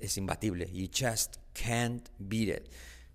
Es, 0.00 0.16
imbatible. 0.16 0.68
You 0.72 0.88
just 0.88 1.38
can't 1.54 2.08
beat 2.18 2.48
it. 2.48 2.72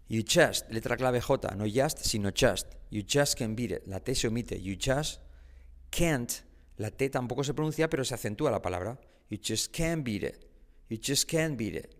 You 0.07 0.23
just, 0.23 0.69
letra 0.69 0.97
clave 0.97 1.21
J, 1.21 1.55
no 1.55 1.65
just, 1.65 2.05
sino 2.05 2.31
just. 2.31 2.67
You 2.89 3.03
just 3.03 3.37
can't 3.37 3.55
beat 3.55 3.71
it. 3.71 3.87
La 3.87 3.99
T 3.99 4.15
se 4.15 4.27
omite. 4.27 4.59
You 4.59 4.75
just 4.75 5.19
can't. 5.91 6.43
La 6.77 6.89
T 6.91 7.09
tampoco 7.09 7.43
se 7.43 7.53
pronuncia, 7.53 7.89
pero 7.89 8.03
se 8.03 8.15
acentúa 8.15 8.51
la 8.51 8.61
palabra. 8.61 8.99
You 9.29 9.37
just 9.41 9.73
can't 9.73 10.03
beat 10.03 10.23
it. 10.23 10.45
You 10.89 10.97
just 10.97 11.27
can't 11.27 11.57
beat 11.57 11.75
it. 11.75 11.95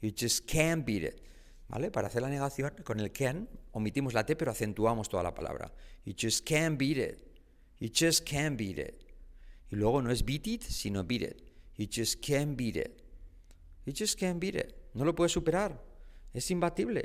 You 0.00 0.10
just 0.10 0.46
can't 0.46 0.84
beat 0.84 1.04
it. 1.04 1.22
¿Vale? 1.68 1.90
Para 1.90 2.08
hacer 2.08 2.22
la 2.22 2.28
negación, 2.28 2.74
con 2.84 3.00
el 3.00 3.10
can 3.10 3.48
omitimos 3.72 4.14
la 4.14 4.24
T, 4.24 4.36
pero 4.36 4.50
acentuamos 4.50 5.08
toda 5.08 5.22
la 5.22 5.34
palabra. 5.34 5.72
You 6.04 6.14
just 6.16 6.46
can't 6.46 6.78
beat 6.78 6.98
it. 6.98 7.20
You 7.78 7.88
just 7.88 8.24
can't 8.24 8.56
beat 8.56 8.78
it. 8.78 9.04
Y 9.70 9.76
luego 9.76 10.02
no 10.02 10.10
es 10.10 10.24
beat 10.24 10.46
it, 10.46 10.62
sino 10.62 11.04
beat 11.04 11.22
it. 11.22 11.42
You 11.76 11.86
just 11.90 12.20
can't 12.20 12.56
beat 12.56 12.76
it. 12.76 13.03
You 13.84 13.92
just 13.92 14.18
can't 14.18 14.40
beat 14.40 14.54
it. 14.54 14.74
No 14.94 15.04
lo 15.04 15.12
puedes 15.12 15.32
superar. 15.32 15.72
Es 16.34 16.50
imbatible. 16.50 17.04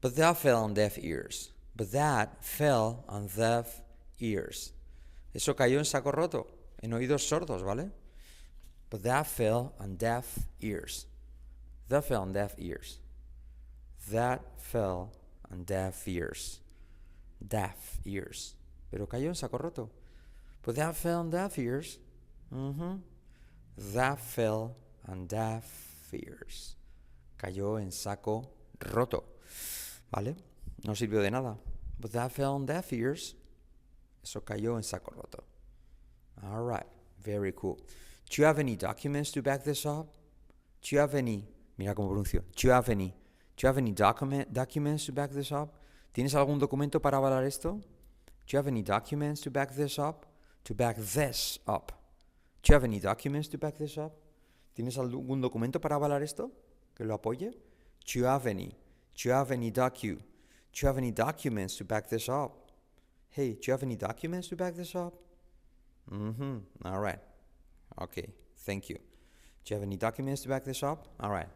But 0.00 0.16
that 0.16 0.36
fell 0.36 0.64
on 0.64 0.74
deaf 0.74 0.98
ears. 0.98 1.50
But 1.74 1.92
that 1.92 2.44
fell 2.44 3.04
on 3.08 3.26
deaf 3.26 3.80
ears. 4.20 4.72
Eso 5.34 5.54
cayó 5.54 5.78
en 5.78 5.84
saco 5.84 6.12
roto, 6.12 6.46
en 6.80 6.92
oídos 6.92 7.26
sordos, 7.26 7.62
¿vale? 7.62 7.90
But 8.90 9.02
that 9.02 9.26
fell 9.26 9.74
on 9.80 9.96
deaf 9.96 10.38
ears. 10.60 11.06
That 11.88 12.04
fell 12.04 12.22
on 12.22 12.32
deaf 12.32 12.54
ears. 12.58 12.98
That 14.12 14.42
fell 14.58 15.12
on 15.50 15.64
deaf 15.64 16.06
ears. 16.06 16.60
Deaf 17.46 17.98
ears. 18.04 18.54
Pero 18.90 19.06
cayó 19.06 19.28
en 19.28 19.34
saco 19.34 19.58
roto. 19.58 19.90
But 20.62 20.76
that 20.76 20.94
fell 20.94 21.20
on 21.20 21.30
deaf 21.30 21.58
ears. 21.58 21.98
Mm-hmm. 22.54 22.96
That 23.94 24.20
fell 24.20 24.76
on 25.08 25.26
deaf 25.26 25.64
fears. 26.10 26.76
Cayó 27.36 27.78
en 27.78 27.92
saco 27.92 28.50
roto. 28.80 29.24
¿Vale? 30.10 30.36
No 30.84 30.94
sirvió 30.94 31.20
de 31.20 31.30
nada. 31.30 31.56
But 31.98 32.12
that 32.12 32.30
fell 32.30 32.54
on 32.54 32.66
deaf 32.66 32.92
ears. 32.92 33.34
Eso 34.22 34.40
cayó 34.44 34.76
en 34.76 34.82
saco 34.82 35.12
roto. 35.14 35.44
All 36.42 36.62
right. 36.62 36.86
Very 37.22 37.52
cool. 37.52 37.78
Do 38.30 38.42
you 38.42 38.44
have 38.44 38.58
any 38.58 38.76
documents 38.76 39.30
to 39.32 39.42
back 39.42 39.64
this 39.64 39.86
up? 39.86 40.08
Do 40.82 40.94
you 40.94 41.00
have 41.00 41.14
any... 41.14 41.48
Mira 41.78 41.94
cómo 41.94 42.10
pronuncio. 42.10 42.42
Do 42.54 42.68
you 42.68 42.72
have 42.72 42.88
any... 42.90 43.14
Do 43.56 43.62
you 43.62 43.68
have 43.68 43.78
any 43.78 43.92
document, 43.92 44.52
documents 44.52 45.06
to 45.06 45.12
back 45.12 45.30
this 45.30 45.52
up? 45.52 45.74
¿Tienes 46.12 46.34
algún 46.34 46.58
documento 46.58 47.00
para 47.00 47.18
avalar 47.18 47.44
esto? 47.44 47.80
Do 48.46 48.52
you 48.52 48.58
have 48.58 48.68
any 48.68 48.82
documents 48.82 49.40
to 49.42 49.50
back 49.50 49.74
this 49.74 49.98
up? 49.98 50.26
To 50.64 50.74
back 50.74 50.96
this 50.96 51.58
up. 51.66 51.92
Do 52.62 52.72
you 52.72 52.74
have 52.74 52.84
any 52.84 53.00
documents 53.00 53.48
to 53.48 53.58
back 53.58 53.78
this 53.78 53.96
up? 53.96 54.12
¿Tienes 54.74 54.98
algún 54.98 55.40
documento 55.40 55.80
para 55.80 55.96
avalar 55.96 56.22
esto? 56.22 56.50
¿Que 56.94 57.04
lo 57.04 57.14
apoye? 57.14 57.50
Do 57.50 58.18
you 58.18 58.26
have 58.26 58.46
any? 58.46 58.76
Do 59.14 59.28
you 59.28 59.32
have 59.32 59.52
any 59.52 59.70
docu? 59.70 60.16
Do 60.72 60.80
you 60.80 60.88
have 60.88 60.98
any 60.98 61.12
documents 61.12 61.76
to 61.76 61.84
back 61.84 62.08
this 62.08 62.28
up? 62.28 62.70
Hey, 63.30 63.54
do 63.54 63.60
you 63.66 63.72
have 63.72 63.84
any 63.84 63.96
documents 63.96 64.48
to 64.48 64.56
back 64.56 64.74
this 64.74 64.94
up? 64.94 65.14
Mm-hmm. 66.10 66.58
All 66.84 67.00
right. 67.00 67.20
Okay. 68.00 68.34
Thank 68.58 68.90
you. 68.90 68.96
Do 68.96 69.74
you 69.74 69.76
have 69.76 69.82
any 69.82 69.96
documents 69.96 70.42
to 70.42 70.48
back 70.48 70.64
this 70.64 70.82
up? 70.82 71.08
All 71.20 71.30
right. 71.30 71.48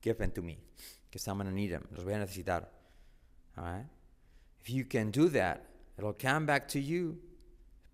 Give 0.00 0.16
them 0.16 0.30
to 0.32 0.42
me. 0.42 0.58
Because 1.10 1.26
I'm 1.28 1.36
going 1.36 1.48
to 1.48 1.54
need 1.54 1.68
them. 1.68 1.86
Los 1.94 2.04
voy 2.04 2.14
a 2.14 2.18
necesitar. 2.18 2.64
All 3.56 3.64
right. 3.64 3.86
If 4.60 4.70
you 4.70 4.84
can 4.84 5.10
do 5.10 5.28
that, 5.30 5.64
it'll 5.96 6.12
come 6.14 6.46
back 6.46 6.68
to 6.68 6.80
you. 6.80 7.18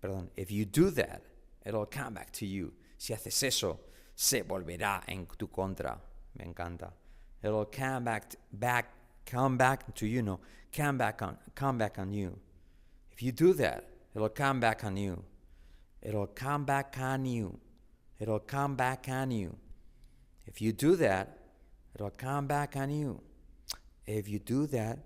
Perdón. 0.01 0.29
If 0.35 0.51
you 0.51 0.65
do 0.65 0.89
that, 0.91 1.21
it'll 1.65 1.85
come 1.85 2.13
back 2.13 2.31
to 2.33 2.45
you. 2.45 2.73
Si 2.97 3.13
haces 3.13 3.43
eso, 3.43 3.79
se 4.15 4.43
volverá 4.43 5.03
en 5.07 5.27
tu 5.37 5.47
contra. 5.47 5.99
Me 6.33 6.45
encanta. 6.45 6.91
It'll 7.43 7.65
come 7.65 8.05
back, 8.05 8.35
back, 8.51 8.85
come 9.25 9.57
back 9.57 9.93
to 9.95 10.07
you. 10.07 10.21
No, 10.21 10.39
come 10.71 10.97
back 10.97 11.21
on, 11.21 11.37
come 11.53 11.77
back 11.77 11.99
on 11.99 12.11
you. 12.11 12.37
If 13.11 13.21
you 13.21 13.31
do 13.31 13.53
that, 13.53 13.83
it'll 14.15 14.29
come 14.29 14.59
back 14.59 14.83
on 14.83 14.97
you. 14.97 15.23
It'll 16.01 16.27
come 16.27 16.65
back 16.65 16.97
on 16.99 17.25
you. 17.25 17.59
It'll 18.19 18.39
come 18.39 18.75
back 18.75 19.07
on 19.09 19.31
you. 19.31 19.55
If 20.47 20.61
you 20.61 20.71
do 20.71 20.95
that, 20.97 21.37
it'll 21.93 22.11
come 22.11 22.47
back 22.47 22.75
on 22.75 22.89
you. 22.89 23.21
If 24.05 24.27
you 24.29 24.39
do 24.39 24.67
that, 24.67 24.99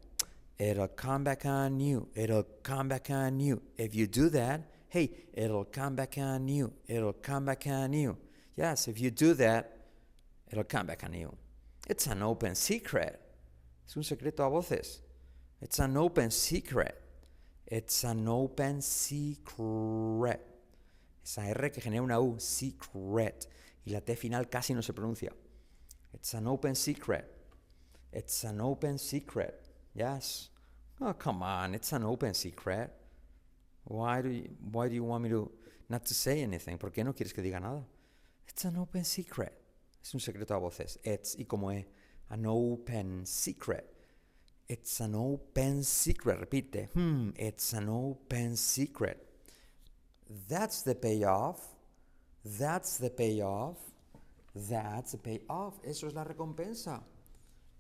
it'll 0.57 0.87
come 0.87 1.23
back 1.23 1.45
on 1.45 1.79
you. 1.79 2.07
It'll 2.15 2.43
come 2.63 2.89
back 2.89 3.09
on 3.09 3.39
you. 3.39 3.61
If 3.77 3.95
you 3.95 4.07
do 4.07 4.29
that, 4.29 4.61
hey, 4.89 5.09
it'll 5.33 5.65
come 5.65 5.95
back 5.95 6.17
on 6.17 6.47
you. 6.47 6.73
It'll 6.87 7.13
come 7.13 7.45
back 7.45 7.65
on 7.67 7.93
you. 7.93 8.17
Yes, 8.59 8.89
if 8.89 8.99
you 8.99 9.09
do 9.09 9.33
that, 9.35 9.71
it'll 10.51 10.65
come 10.65 10.87
back 10.87 11.05
on 11.05 11.13
you. 11.13 11.33
It's 11.87 12.07
an 12.07 12.21
open 12.21 12.55
secret. 12.55 13.17
Es 13.87 13.95
un 13.95 14.03
secreto 14.03 14.45
a 14.45 14.49
voces. 14.49 14.99
It's 15.61 15.79
an 15.79 15.95
open 15.95 16.29
secret. 16.29 16.93
It's 17.65 18.03
an 18.03 18.27
open 18.27 18.81
secret. 18.81 20.41
Esa 21.23 21.41
R 21.41 21.69
que 21.69 21.81
genera 21.81 22.03
una 22.03 22.19
U, 22.19 22.35
secret. 22.37 23.47
Y 23.85 23.93
la 23.93 24.01
T 24.01 24.15
final 24.15 24.49
casi 24.49 24.73
no 24.73 24.81
se 24.81 24.91
pronuncia. 24.91 25.29
It's 26.13 26.33
an 26.33 26.47
open 26.47 26.75
secret. 26.75 27.31
It's 28.11 28.43
an 28.43 28.59
open 28.59 28.97
secret. 28.97 29.69
Yes. 29.95 30.49
Oh, 30.99 31.13
come 31.13 31.43
on. 31.43 31.75
It's 31.75 31.93
an 31.93 32.03
open 32.03 32.33
secret. 32.33 32.91
Why 33.85 34.21
do 34.21 34.29
you, 34.29 34.49
why 34.69 34.89
do 34.89 34.95
you 34.95 35.05
want 35.05 35.23
me 35.23 35.29
to 35.29 35.49
not 35.87 36.05
to 36.07 36.13
say 36.13 36.41
anything? 36.41 36.77
¿Por 36.77 36.89
qué 36.89 37.05
no 37.05 37.13
quieres 37.13 37.33
que 37.33 37.41
diga 37.41 37.61
nada? 37.61 37.85
It's 38.49 38.65
an 38.65 38.77
open 38.77 39.05
secret. 39.05 39.53
Es 40.01 40.13
un 40.13 40.19
secreto 40.19 40.55
a 40.55 40.57
voces. 40.57 40.99
It's 41.03 41.35
y 41.37 41.45
como 41.45 41.69
es 41.69 41.85
an 42.29 42.45
open 42.45 43.25
secret. 43.25 43.85
It's 44.67 44.99
an 45.01 45.15
open 45.15 45.83
secret. 45.83 46.39
Repite. 46.39 46.89
Hmm, 46.93 47.29
it's 47.35 47.73
an 47.73 47.89
open 47.89 48.57
secret. 48.57 49.25
That's 50.47 50.81
the 50.81 50.95
payoff. 50.95 51.59
That's 52.43 52.97
the 52.97 53.09
payoff. 53.09 53.77
That's 54.55 55.11
the 55.11 55.17
payoff. 55.17 55.79
Eso 55.85 56.07
es 56.07 56.13
la 56.13 56.23
recompensa. 56.23 57.01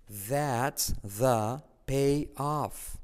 That's 0.09 0.93
the 1.03 1.61
payoff. 1.85 2.97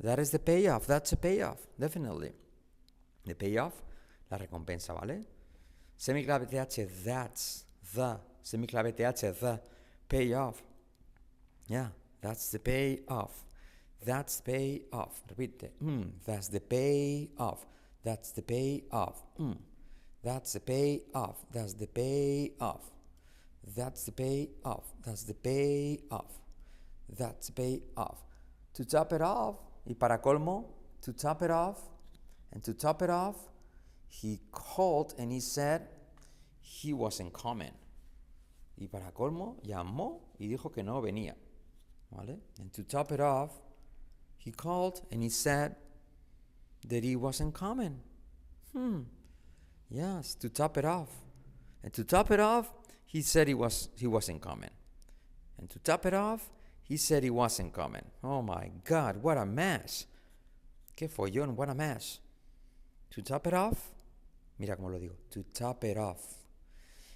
That 0.00 0.18
is 0.18 0.30
the 0.30 0.38
payoff. 0.38 0.86
That's 0.86 1.12
a 1.12 1.16
payoff. 1.16 1.58
Definitely. 1.78 2.32
The 3.24 3.34
payoff, 3.34 3.74
la 4.30 4.38
recompensa, 4.38 4.94
¿vale? 4.94 5.26
Semiclave 5.98 6.48
TH, 6.48 6.88
that's 7.04 7.64
the. 7.94 8.18
Semiclave 8.44 8.96
TH, 8.96 9.40
the 9.40 9.60
payoff. 10.08 10.62
Yeah, 11.66 11.88
that's 12.20 12.50
the 12.50 12.58
payoff. 12.58 13.44
That's 14.04 14.40
payoff. 14.40 15.22
Repite. 15.36 15.70
Mm, 15.82 16.10
that's 16.24 16.48
the 16.48 16.60
payoff. 16.60 17.66
That's 18.04 18.30
the 18.30 18.42
payoff. 18.42 19.16
Mm. 19.38 19.56
That's 20.22 20.52
the 20.52 20.60
payoff. 20.60 21.36
That's 21.52 21.74
the 21.74 21.86
payoff. 21.86 22.82
That's 23.76 24.04
the 24.04 24.12
payoff. 24.12 24.84
That's 25.04 25.24
the 25.24 25.34
payoff. 25.34 26.38
That's 27.16 27.48
the 27.48 27.52
payoff. 27.52 28.18
To 28.74 28.84
top 28.84 29.12
it 29.12 29.22
off, 29.22 29.56
y 29.84 29.94
para 29.98 30.18
colmo, 30.18 30.64
to 31.02 31.12
top 31.12 31.42
it 31.42 31.50
off, 31.50 31.80
and 32.52 32.62
to 32.64 32.74
top 32.74 33.02
it 33.02 33.10
off, 33.10 33.36
he 34.08 34.40
called 34.50 35.14
and 35.18 35.30
he 35.30 35.40
said 35.40 35.88
he 36.60 36.92
wasn't 36.92 37.32
coming. 37.32 37.72
Y 38.80 38.86
para 38.86 39.12
colmo, 39.12 39.56
llamó 39.64 40.20
y 40.38 40.46
dijo 40.46 40.72
que 40.72 40.82
no 40.82 41.00
venía. 41.00 41.34
¿Vale? 42.10 42.38
And 42.58 42.72
to 42.72 42.84
top 42.84 43.12
it 43.12 43.20
off, 43.20 43.50
he 44.36 44.50
called 44.50 45.02
and 45.12 45.22
he 45.22 45.28
said 45.28 45.76
that 46.86 47.04
he 47.04 47.16
wasn't 47.16 47.54
coming. 47.54 48.00
Hmm. 48.72 49.02
Yes, 49.90 50.34
to 50.36 50.48
top 50.48 50.76
it 50.78 50.84
off. 50.84 51.08
And 51.82 51.92
to 51.94 52.04
top 52.04 52.30
it 52.30 52.40
off, 52.40 52.72
he 53.06 53.22
said 53.22 53.48
he 53.48 53.54
was 53.54 53.88
he 53.96 54.06
wasn't 54.06 54.42
coming. 54.42 54.70
And 55.58 55.68
to 55.70 55.78
top 55.78 56.06
it 56.06 56.14
off, 56.14 56.50
he 56.82 56.96
said 56.96 57.22
he 57.22 57.30
wasn't 57.30 57.72
coming. 57.72 58.04
Oh 58.22 58.42
my 58.42 58.70
God, 58.84 59.22
what 59.22 59.38
a 59.38 59.44
mess. 59.44 60.06
Qué 60.96 61.08
follón, 61.08 61.54
what 61.54 61.68
a 61.68 61.74
mess. 61.74 62.20
To 63.10 63.22
top 63.22 63.46
it 63.46 63.54
off, 63.54 63.90
mira 64.58 64.76
cómo 64.76 64.90
lo 64.90 64.98
digo. 64.98 65.14
To 65.30 65.42
top 65.44 65.84
it 65.84 65.96
off. 65.96 66.38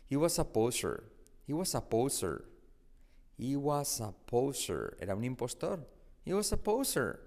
He 0.09 0.16
was 0.16 0.38
a 0.38 0.44
poser. 0.44 1.05
He 1.46 1.52
was 1.52 1.74
a 1.74 1.81
poser. 1.81 2.44
He 3.37 3.57
was 3.57 4.00
a 4.00 4.12
poser. 4.26 4.96
Era 5.00 5.14
un 5.14 5.24
impostor. 5.24 5.87
He 6.24 6.33
was 6.33 6.52
a 6.52 6.57
poser. 6.57 7.20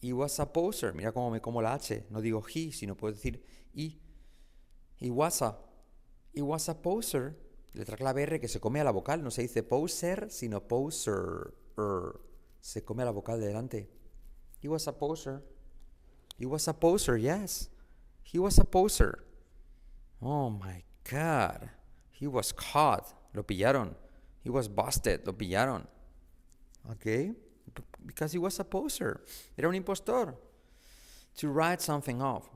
He 0.00 0.12
was 0.12 0.38
a 0.40 0.52
poser. 0.52 0.92
Mira 0.94 1.12
cómo 1.12 1.30
me 1.30 1.40
como 1.40 1.60
la 1.60 1.74
H. 1.74 2.04
No 2.10 2.20
digo 2.20 2.42
he, 2.42 2.72
sino 2.72 2.96
puedo 2.96 3.14
decir 3.14 3.42
i. 3.74 4.00
He 4.96 5.10
was 5.10 5.42
a. 5.42 5.56
He 6.32 6.42
was 6.42 6.68
a 6.68 6.80
poser. 6.80 7.36
Letra 7.74 7.96
clave 7.96 8.22
R 8.22 8.40
que 8.40 8.48
se 8.48 8.60
come 8.60 8.80
a 8.80 8.84
la 8.84 8.92
vocal. 8.92 9.22
No 9.22 9.30
se 9.30 9.42
dice 9.42 9.62
poser, 9.62 10.30
sino 10.30 10.66
poser. 10.66 11.54
Er. 11.78 12.20
Se 12.60 12.84
come 12.84 13.02
a 13.02 13.06
la 13.06 13.12
vocal 13.12 13.40
de 13.40 13.48
delante. 13.48 13.88
He 14.60 14.68
was 14.68 14.86
a 14.86 14.92
poser. 14.92 15.42
He 16.38 16.46
was 16.46 16.68
a 16.68 16.78
poser, 16.78 17.16
yes. 17.18 17.70
He 18.22 18.38
was 18.38 18.58
a 18.58 18.64
poser. 18.64 19.24
Oh 20.20 20.50
my 20.50 20.82
God. 21.10 21.70
He 22.10 22.26
was 22.26 22.52
caught. 22.52 23.12
Lo 23.34 23.42
pillaron. 23.42 23.94
He 24.40 24.50
was 24.50 24.68
busted. 24.68 25.26
Lo 25.26 25.32
pillaron. 25.32 25.86
Okay? 26.90 27.32
Because 28.04 28.32
he 28.32 28.38
was 28.38 28.58
a 28.60 28.64
poser. 28.64 29.20
Era 29.58 29.68
un 29.68 29.74
impostor. 29.74 30.34
To 31.36 31.48
write 31.48 31.80
something 31.80 32.20
off. 32.22 32.48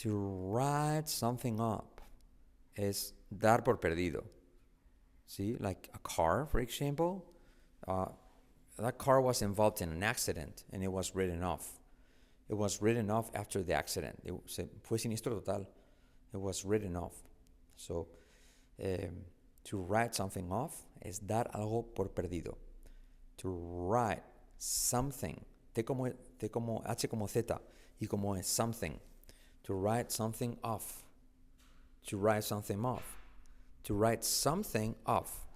To 0.00 0.16
write 0.16 1.08
something 1.08 1.60
up 1.60 2.00
es 2.76 3.12
dar 3.36 3.62
por 3.62 3.76
perdido. 3.76 4.24
See, 5.26 5.56
like 5.58 5.90
a 5.94 5.98
car, 5.98 6.46
for 6.46 6.60
example, 6.60 7.26
uh, 7.86 8.06
that 8.78 8.96
car 8.96 9.20
was 9.20 9.42
involved 9.42 9.82
in 9.82 9.90
an 9.90 10.02
accident 10.02 10.64
and 10.72 10.82
it 10.82 10.92
was 10.92 11.14
written 11.14 11.42
off. 11.42 11.77
It 12.48 12.56
was 12.56 12.80
written 12.80 13.10
off 13.10 13.30
after 13.34 13.62
the 13.62 13.74
accident. 13.74 14.18
It, 14.24 14.32
se, 14.46 14.66
fue 14.82 14.98
siniestro 14.98 15.44
total. 15.44 15.66
It 16.32 16.40
was 16.40 16.64
written 16.64 16.96
off. 16.96 17.14
So, 17.76 18.08
um, 18.82 19.24
to 19.64 19.78
write 19.78 20.14
something 20.14 20.50
off 20.50 20.84
es 21.02 21.18
dar 21.18 21.44
algo 21.54 21.84
por 21.94 22.06
perdido. 22.08 22.56
To 23.38 23.50
write 23.50 24.22
something. 24.56 25.44
T 25.74 25.82
como, 25.82 26.10
T 26.38 26.48
como 26.48 26.82
H 26.86 27.06
como 27.08 27.26
Z 27.26 27.60
y 28.00 28.06
como 28.06 28.34
es 28.34 28.46
something. 28.46 28.98
To 29.64 29.74
write 29.74 30.10
something 30.10 30.56
off. 30.64 31.04
To 32.06 32.16
write 32.16 32.44
something 32.44 32.84
off. 32.84 33.18
To 33.84 33.94
write 33.94 34.24
something 34.24 34.94
off. 35.06 35.46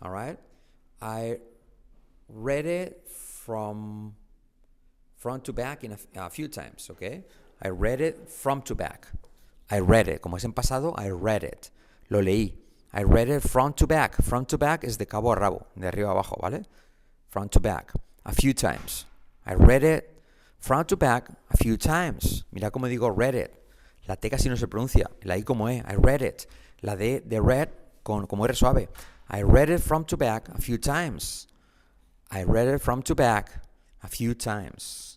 All 0.00 0.10
right? 0.10 0.38
I 1.00 1.38
read 2.28 2.66
it 2.66 3.06
from 3.06 4.14
front 5.24 5.42
to 5.42 5.54
back 5.54 5.82
in 5.82 5.92
a, 5.92 6.26
a, 6.26 6.28
few 6.28 6.48
times, 6.48 6.90
okay? 6.90 7.24
I 7.62 7.70
read 7.70 8.02
it 8.02 8.28
from 8.28 8.60
to 8.68 8.74
back. 8.74 9.08
I 9.70 9.78
read 9.78 10.06
it. 10.06 10.20
Como 10.20 10.36
es 10.36 10.44
en 10.44 10.52
pasado, 10.52 10.94
I 10.98 11.08
read 11.08 11.42
it. 11.42 11.70
Lo 12.10 12.20
leí. 12.20 12.52
I 12.92 13.04
read 13.04 13.30
it 13.30 13.40
front 13.40 13.78
to 13.78 13.86
back. 13.86 14.22
Front 14.22 14.50
to 14.50 14.58
back 14.58 14.84
es 14.84 14.98
de 14.98 15.06
cabo 15.06 15.32
a 15.32 15.36
rabo, 15.36 15.64
de 15.76 15.86
arriba 15.88 16.10
a 16.10 16.12
abajo, 16.12 16.38
¿vale? 16.42 16.66
Front 17.30 17.52
to 17.52 17.60
back. 17.60 17.94
A 18.26 18.34
few 18.34 18.52
times. 18.52 19.06
I 19.46 19.54
read 19.54 19.82
it 19.82 20.22
front 20.58 20.88
to 20.88 20.96
back 20.96 21.30
a 21.50 21.56
few 21.56 21.78
times. 21.78 22.44
Mira 22.52 22.70
cómo 22.70 22.86
digo 22.86 23.08
read 23.08 23.34
it. 23.34 23.50
La 24.06 24.16
T 24.16 24.28
casi 24.28 24.50
no 24.50 24.56
se 24.56 24.66
pronuncia. 24.66 25.06
La 25.22 25.36
I 25.36 25.42
como 25.42 25.68
E. 25.68 25.82
I 25.86 25.94
read 25.94 26.20
it. 26.20 26.46
La 26.82 26.96
D 26.96 27.20
de 27.20 27.40
read 27.40 27.70
con, 28.02 28.26
como 28.26 28.44
R 28.44 28.54
suave. 28.54 28.88
I 29.30 29.40
read 29.40 29.70
it 29.70 29.80
from 29.80 30.04
to 30.04 30.18
back 30.18 30.50
a 30.50 30.60
few 30.60 30.76
times. 30.76 31.48
I 32.30 32.42
read 32.42 32.68
it 32.68 32.82
from 32.82 33.00
to 33.04 33.14
back 33.14 33.62
a 34.02 34.08
few 34.08 34.34
times. 34.34 35.13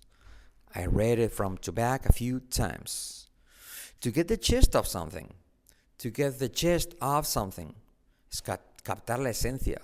I 0.76 0.86
read 0.86 1.20
it 1.20 1.32
from 1.32 1.58
to 1.60 1.72
back 1.72 2.06
a 2.08 2.14
few 2.14 2.40
times. 2.40 3.28
To 4.02 4.12
get 4.12 4.28
the 4.28 4.38
gist 4.38 4.76
of 4.76 4.88
something. 4.88 5.34
To 6.00 6.10
get 6.10 6.40
the 6.40 6.50
gist 6.50 6.94
of 7.02 7.26
something. 7.26 7.74
Es 8.32 8.42
captar 8.42 9.18
la 9.18 9.30
esencia. 9.30 9.80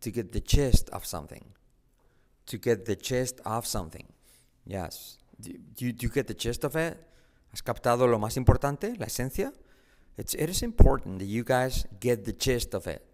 To 0.00 0.10
get 0.10 0.32
the 0.32 0.40
gist 0.40 0.90
of 0.90 1.06
something. 1.06 1.44
To 2.46 2.58
get 2.58 2.84
the 2.84 2.96
gist 2.96 3.40
of 3.44 3.66
something. 3.66 4.06
Yes. 4.66 5.18
Do, 5.40 5.52
do, 5.74 5.92
do 5.92 6.06
you 6.06 6.12
get 6.12 6.26
the 6.26 6.34
gist 6.34 6.64
of 6.64 6.76
it? 6.76 6.98
¿Has 7.52 7.62
captado 7.62 8.06
lo 8.06 8.18
más 8.18 8.36
importante, 8.36 8.94
la 8.98 9.06
esencia? 9.06 9.52
It's, 10.18 10.34
it 10.34 10.50
is 10.50 10.62
important 10.62 11.20
that 11.20 11.26
you 11.26 11.44
guys 11.44 11.86
get 12.00 12.24
the 12.24 12.32
gist 12.32 12.74
of 12.74 12.86
it. 12.86 13.04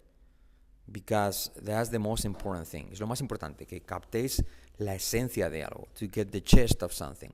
Because 0.91 1.51
that's 1.57 1.91
the 1.91 1.99
most 1.99 2.25
important 2.25 2.67
thing. 2.67 2.89
Es 2.93 3.01
lo 3.01 3.07
más 3.07 3.21
importante, 3.21 3.67
que 3.67 3.81
captéis 3.81 4.43
la 4.79 4.95
esencia 4.95 5.51
de 5.51 5.63
algo. 5.63 5.89
To 5.95 6.07
get 6.07 6.33
the 6.33 6.41
gist 6.41 6.83
of 6.83 6.93
something. 6.93 7.33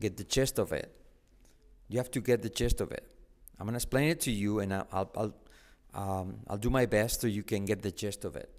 Get 0.00 0.16
the 0.16 0.24
gist 0.24 0.58
of 0.58 0.72
it. 0.72 0.92
You 1.88 1.98
have 1.98 2.10
to 2.10 2.20
get 2.20 2.42
the 2.42 2.50
gist 2.50 2.80
of 2.80 2.92
it. 2.92 3.04
I'm 3.58 3.66
going 3.66 3.72
to 3.72 3.76
explain 3.76 4.08
it 4.08 4.20
to 4.22 4.30
you 4.30 4.60
and 4.60 4.72
I'll, 4.74 5.10
I'll, 5.16 5.34
um, 5.94 6.40
I'll 6.48 6.58
do 6.58 6.68
my 6.68 6.86
best 6.86 7.20
so 7.20 7.26
you 7.26 7.42
can 7.42 7.64
get 7.64 7.82
the 7.82 7.90
gist 7.90 8.24
of 8.24 8.36
it. 8.36 8.50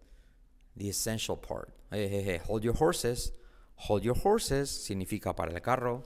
The 0.75 0.89
essential 0.89 1.35
part. 1.35 1.69
Hey, 1.91 2.07
hey, 2.07 2.21
hey, 2.23 2.41
hold 2.43 2.63
your 2.63 2.73
horses. 2.73 3.31
Hold 3.75 4.03
your 4.03 4.15
horses 4.15 4.69
significa 4.69 5.35
para 5.35 5.53
el 5.53 5.59
carro. 5.59 6.03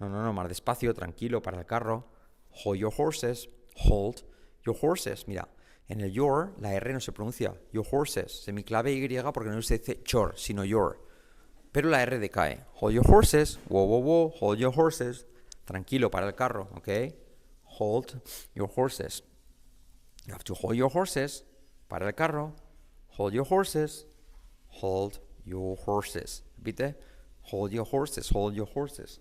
No, 0.00 0.08
no, 0.08 0.22
no, 0.24 0.32
más 0.32 0.48
despacio, 0.48 0.92
tranquilo, 0.92 1.40
para 1.40 1.58
el 1.58 1.64
carro. 1.64 2.04
Hold 2.50 2.78
your 2.78 2.90
horses. 2.90 3.46
Hold 3.76 4.22
your 4.66 4.74
horses. 4.74 5.26
Mira, 5.28 5.46
en 5.88 6.00
el 6.00 6.10
your 6.10 6.52
la 6.58 6.70
R 6.74 6.92
no 6.92 6.98
se 6.98 7.12
pronuncia. 7.12 7.54
Your 7.72 7.84
horses. 7.88 8.44
Semiclave 8.44 8.92
Y 8.92 9.22
porque 9.32 9.50
no 9.50 9.62
se 9.62 9.78
dice 9.78 10.02
your, 10.04 10.34
sino 10.36 10.64
your. 10.64 10.98
Pero 11.72 11.88
la 11.88 12.02
R 12.02 12.18
decae. 12.18 12.60
Hold 12.74 12.94
your 12.94 13.06
horses, 13.06 13.58
whoa, 13.68 13.84
whoa, 13.84 13.98
whoa, 13.98 14.28
hold 14.38 14.58
your 14.58 14.72
horses. 14.72 15.26
Tranquilo, 15.64 16.10
para 16.10 16.26
el 16.26 16.34
carro, 16.34 16.68
¿ok? 16.76 17.14
Hold 17.64 18.20
your 18.54 18.68
horses. 18.68 19.22
You 20.26 20.34
have 20.34 20.44
to 20.44 20.54
hold 20.54 20.76
your 20.76 20.90
horses. 20.90 21.44
Para 21.88 22.06
el 22.06 22.12
carro. 22.12 22.54
Hold 23.16 23.32
your 23.34 23.44
horses. 23.44 24.04
Hold 24.68 25.18
your 25.44 25.76
horses. 25.76 26.42
¿Viste? 26.62 26.94
Hold 27.42 27.72
your 27.72 27.84
horses, 27.84 28.28
hold 28.30 28.54
your 28.54 28.66
horses. 28.66 29.18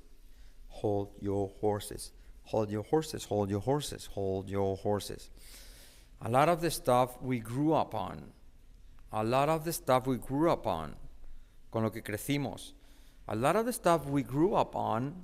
Hold 0.68 1.10
your 1.20 1.50
horses. 1.60 2.12
Hold 2.44 2.70
your 2.70 2.84
horses, 2.84 3.26
hold 3.26 3.50
your 3.50 3.62
horses, 3.62 4.10
hold 4.14 4.50
your 4.50 4.78
horses. 4.78 5.30
A 6.22 6.30
lot 6.30 6.50
of 6.50 6.62
the 6.62 6.70
stuff 6.72 7.22
we 7.22 7.40
grew 7.40 7.74
up 7.74 7.96
on. 7.96 8.32
A 9.12 9.24
lot 9.24 9.50
of 9.50 9.66
the 9.66 9.74
stuff 9.74 10.06
we 10.06 10.18
grew 10.18 10.52
up 10.52 10.68
on. 10.68 10.96
Con 11.72 11.82
lo 11.82 11.92
que 11.92 12.04
crecimos. 12.04 12.76
A 13.28 13.36
lot 13.36 13.56
of 13.56 13.66
the 13.66 13.74
stuff 13.74 14.06
we 14.06 14.22
grew 14.22 14.54
up 14.54 14.76
on, 14.76 15.16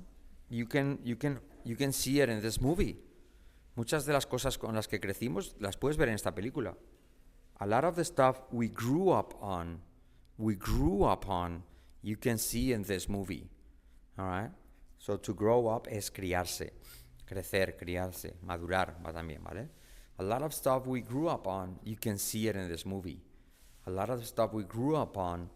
you 0.48 0.66
can, 0.66 0.98
you 1.04 1.14
can, 1.14 1.38
you 1.62 1.76
can 1.76 1.92
see 1.92 2.20
it 2.20 2.28
in 2.28 2.40
this 2.40 2.60
movie. 2.60 2.96
Muchas 3.76 4.04
de 4.06 4.12
las 4.12 4.26
cosas 4.26 4.58
con 4.58 4.74
las 4.74 4.88
que 4.88 4.98
crecimos 4.98 5.54
las 5.60 5.76
puedes 5.76 5.96
ver 5.96 6.08
en 6.08 6.14
esta 6.14 6.34
película. 6.34 6.74
A 7.60 7.66
lot 7.66 7.84
of 7.84 7.94
the 7.94 8.04
stuff 8.04 8.40
we 8.50 8.68
grew 8.68 9.10
up 9.10 9.34
on, 9.40 9.80
we 10.36 10.56
grew 10.56 11.04
up 11.04 11.28
on, 11.28 11.62
you 12.02 12.16
can 12.16 12.38
see 12.38 12.72
in 12.72 12.82
this 12.82 13.08
movie. 13.08 13.48
All 14.18 14.26
right? 14.26 14.50
So 14.98 15.16
to 15.16 15.34
grow 15.34 15.68
up 15.68 15.86
es 15.88 16.10
criarse, 16.10 16.72
crecer, 17.24 17.76
criarse, 17.76 18.34
madurar 18.42 18.96
va 19.04 19.12
también, 19.12 19.42
¿vale? 19.44 19.68
A 20.18 20.24
lot 20.24 20.42
of 20.42 20.52
stuff 20.52 20.86
we 20.86 21.00
grew 21.00 21.28
up 21.28 21.46
on, 21.46 21.78
you 21.84 21.96
can 21.96 22.18
see 22.18 22.48
it 22.48 22.56
in 22.56 22.68
this 22.68 22.84
movie. 22.84 23.22
A 23.86 23.90
lot 23.90 24.10
of 24.10 24.26
stuff 24.26 24.52
we 24.52 24.64
grew 24.64 24.96
up 24.96 25.16
on, 25.16 25.48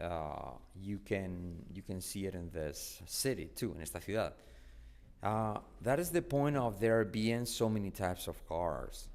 uh, 0.00 0.52
you 0.74 0.98
can 1.04 1.64
you 1.72 1.82
can 1.82 2.00
see 2.00 2.26
it 2.26 2.34
in 2.34 2.50
this 2.50 3.02
city 3.06 3.50
too, 3.54 3.72
en 3.74 3.82
esta 3.82 4.00
ciudad. 4.00 4.32
Uh, 5.22 5.58
that 5.82 5.98
is 5.98 6.10
the 6.10 6.22
point 6.22 6.56
of 6.56 6.78
there 6.78 7.04
being 7.04 7.46
so 7.46 7.68
many 7.68 7.90
types 7.90 8.28
of 8.28 8.36
cars. 8.46 9.08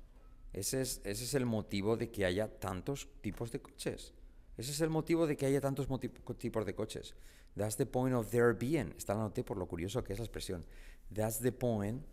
Ese 0.53 0.73
es, 0.73 0.99
ese 1.05 1.21
es 1.21 1.33
el 1.35 1.45
motivo 1.45 1.97
de 1.97 2.07
que 2.07 2.25
haya 2.25 2.47
tantos 2.47 3.07
tipos 3.23 3.51
de 3.51 3.59
coches. 3.59 4.11
Ese 4.57 4.71
es 4.71 4.81
el 4.81 4.89
motivo 4.89 5.25
de 5.25 5.37
que 5.37 5.45
haya 5.45 5.61
tantos 5.61 5.87
tipos 6.37 6.65
de 6.65 6.73
coches. 6.73 7.13
That's 7.55 7.75
the 7.75 7.85
point 7.85 8.13
of 8.13 8.31
there 8.31 8.53
being. 8.53 8.93
Está 8.97 9.13
la 9.13 9.23
noté 9.23 9.43
por 9.43 9.57
lo 9.57 9.65
curioso 9.65 10.03
que 10.03 10.13
es 10.13 10.19
la 10.19 10.25
expresión. 10.25 10.63
That's 11.13 11.39
the 11.39 11.51
point 11.51 12.03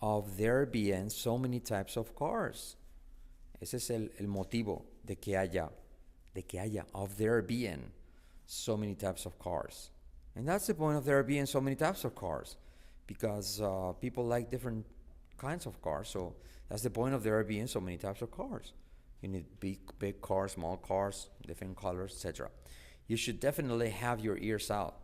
of 0.00 0.36
there 0.36 0.66
being 0.66 1.10
so 1.10 1.38
many 1.38 1.60
types 1.60 1.96
of 1.96 2.14
cars. 2.14 2.76
Ese 3.60 3.74
es 3.74 3.90
el, 3.90 4.10
el 4.18 4.26
motivo 4.26 4.84
de 5.04 5.16
que 5.16 5.36
haya, 5.36 5.70
de 6.34 6.42
que 6.42 6.60
haya, 6.60 6.84
of 6.94 7.16
there 7.16 7.42
being 7.42 7.90
so 8.46 8.76
many 8.76 8.94
types 8.94 9.26
of 9.26 9.38
cars. 9.38 9.90
And 10.34 10.46
that's 10.48 10.66
the 10.66 10.74
point 10.74 10.96
of 10.96 11.04
there 11.04 11.22
being 11.22 11.46
so 11.46 11.60
many 11.60 11.76
types 11.76 12.04
of 12.04 12.14
cars. 12.14 12.56
Because 13.06 13.60
uh, 13.60 13.92
people 14.00 14.24
like 14.24 14.50
different 14.50 14.86
kinds 15.36 15.66
of 15.66 15.80
cars. 15.82 16.08
So 16.08 16.34
that's 16.68 16.82
the 16.82 16.90
point 16.90 17.14
of 17.14 17.22
there 17.22 17.42
being 17.44 17.66
so 17.66 17.80
many 17.80 17.96
types 17.96 18.22
of 18.22 18.30
cars. 18.30 18.72
You 19.20 19.28
need 19.28 19.46
big, 19.58 19.80
big 19.98 20.20
cars, 20.20 20.52
small 20.52 20.76
cars, 20.76 21.28
different 21.46 21.76
colors, 21.76 22.12
etc. 22.12 22.50
You 23.06 23.16
should 23.16 23.40
definitely 23.40 23.90
have 23.90 24.20
your 24.20 24.38
ears 24.38 24.70
out. 24.70 24.96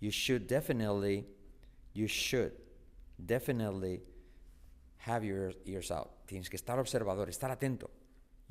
You 0.00 0.10
should 0.10 0.48
definitely, 0.48 1.26
you 1.92 2.08
should 2.08 2.52
definitely 3.24 4.00
have 4.96 5.24
your 5.24 5.52
ears 5.66 5.90
out. 5.90 6.26
Tienes 6.26 6.48
que 6.48 6.58
estar 6.58 6.78
observador, 6.78 7.28
estar 7.28 7.50
atento. 7.50 7.88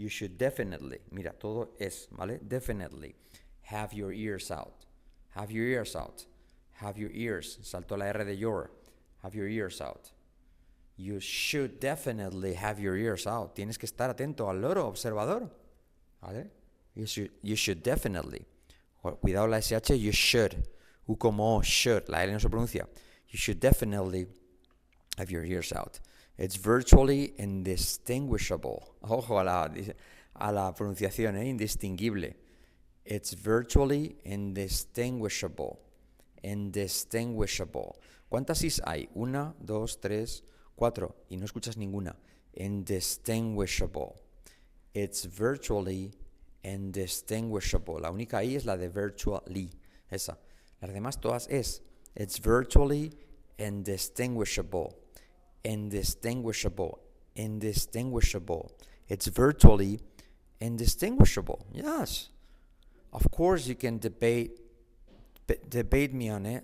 You 0.01 0.09
should 0.09 0.35
definitely, 0.35 0.97
mira, 1.11 1.31
todo 1.39 1.75
es, 1.79 2.07
¿vale? 2.09 2.39
Definitely 2.39 3.13
have 3.61 3.93
your 3.93 4.11
ears 4.11 4.49
out. 4.49 4.87
Have 5.35 5.51
your 5.51 5.67
ears 5.67 5.95
out. 5.95 6.25
Have 6.81 6.97
your 6.97 7.11
ears. 7.13 7.59
Saltó 7.61 7.95
la 7.99 8.05
R 8.05 8.25
de 8.25 8.35
your. 8.35 8.71
Have 9.21 9.35
your 9.35 9.47
ears 9.47 9.79
out. 9.79 10.11
You 10.97 11.19
should 11.19 11.79
definitely 11.79 12.55
have 12.55 12.79
your 12.79 12.97
ears 12.97 13.27
out. 13.27 13.55
Tienes 13.55 13.77
que 13.77 13.85
estar 13.85 14.09
atento 14.09 14.49
al 14.49 14.59
loro, 14.59 14.87
observador. 14.87 15.47
¿Vale? 16.19 16.49
You 16.95 17.05
should, 17.05 17.29
you 17.43 17.55
should 17.55 17.83
definitely. 17.83 18.43
Cuidado 19.03 19.45
la 19.45 19.59
SH, 19.59 19.91
you 19.91 20.11
should. 20.11 20.67
U 21.07 21.15
como 21.15 21.61
should. 21.61 22.09
La 22.09 22.23
L 22.23 22.31
no 22.31 22.39
se 22.39 22.49
pronuncia. 22.49 22.87
You 23.29 23.37
should 23.37 23.59
definitely 23.59 24.25
have 25.19 25.29
your 25.29 25.45
ears 25.45 25.71
out. 25.71 25.99
It's 26.41 26.56
virtually 26.56 27.36
indistinguishable. 27.38 28.95
Ojo 29.04 29.39
a 29.39 29.43
la, 29.43 29.71
a 30.34 30.51
la 30.51 30.73
pronunciación, 30.73 31.38
¿eh? 31.38 31.45
indistinguible. 31.45 32.36
It's 33.06 33.36
virtually 33.36 34.17
indistinguishable. 34.25 35.77
Indistinguishable. 36.41 37.99
¿Cuántas 38.27 38.63
is 38.63 38.82
hay? 38.84 39.08
Una, 39.13 39.54
dos, 39.60 39.99
tres, 40.01 40.43
cuatro. 40.75 41.15
Y 41.30 41.38
no 41.38 41.45
escuchas 41.45 41.77
ninguna. 41.77 42.15
Indistinguishable. 42.54 44.15
It's 44.95 45.27
virtually 45.27 46.12
indistinguishable. 46.63 47.99
La 47.99 48.10
única 48.10 48.43
I 48.43 48.56
es 48.56 48.65
la 48.65 48.77
de 48.77 48.89
virtually. 48.89 49.69
Esa. 50.10 50.39
Las 50.82 50.91
demás 50.91 51.21
todas 51.21 51.47
es. 51.51 51.84
It's 52.15 52.39
virtually 52.39 53.13
indistinguishable. 53.60 55.00
Indistinguishable. 55.63 57.00
Indistinguishable. 57.36 58.71
It's 59.08 59.28
virtually 59.28 60.00
indistinguishable. 60.60 61.65
Yes. 61.74 62.30
Of 63.12 63.30
course 63.32 63.67
you 63.67 63.76
can 63.76 64.00
debate 64.00 64.58
debate 65.69 66.13
me 66.13 66.30
on 66.30 66.45
it. 66.45 66.63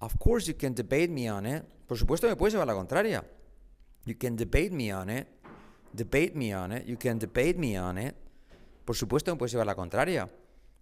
Of 0.00 0.18
course 0.18 0.48
you 0.48 0.54
can 0.54 0.72
debate 0.72 1.10
me 1.10 1.28
on 1.28 1.44
it. 1.44 1.64
Por 1.86 1.98
supuesto 1.98 2.26
me 2.28 2.36
puedes 2.36 2.54
llevar 2.54 2.66
la 2.66 2.74
contraria. 2.74 3.22
You 4.06 4.14
can 4.14 4.36
debate 4.36 4.72
me 4.72 4.90
on 4.90 5.10
it. 5.10 5.26
Debate 5.94 6.34
me 6.34 6.52
on 6.52 6.72
it. 6.72 6.86
You 6.86 6.96
can 6.96 7.18
debate 7.18 7.58
me 7.58 7.76
on 7.76 7.98
it. 7.98 8.14
Por 8.86 8.94
supuesto 8.94 9.32
me 9.32 9.38
puedes 9.38 9.52
llevar 9.52 9.66
la 9.66 9.74
contraria. 9.74 10.28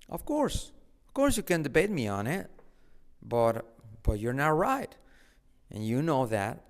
Of 0.08 0.24
course. 0.24 0.72
Of 1.08 1.14
course 1.14 1.36
you 1.36 1.42
can 1.42 1.62
debate 1.62 1.90
me 1.90 2.06
on 2.06 2.26
it. 2.26 2.48
But, 3.22 3.64
but 4.02 4.20
you're 4.20 4.34
not 4.34 4.56
right. 4.56 4.94
And 5.70 5.84
you 5.84 6.02
know 6.02 6.26
that. 6.26 6.62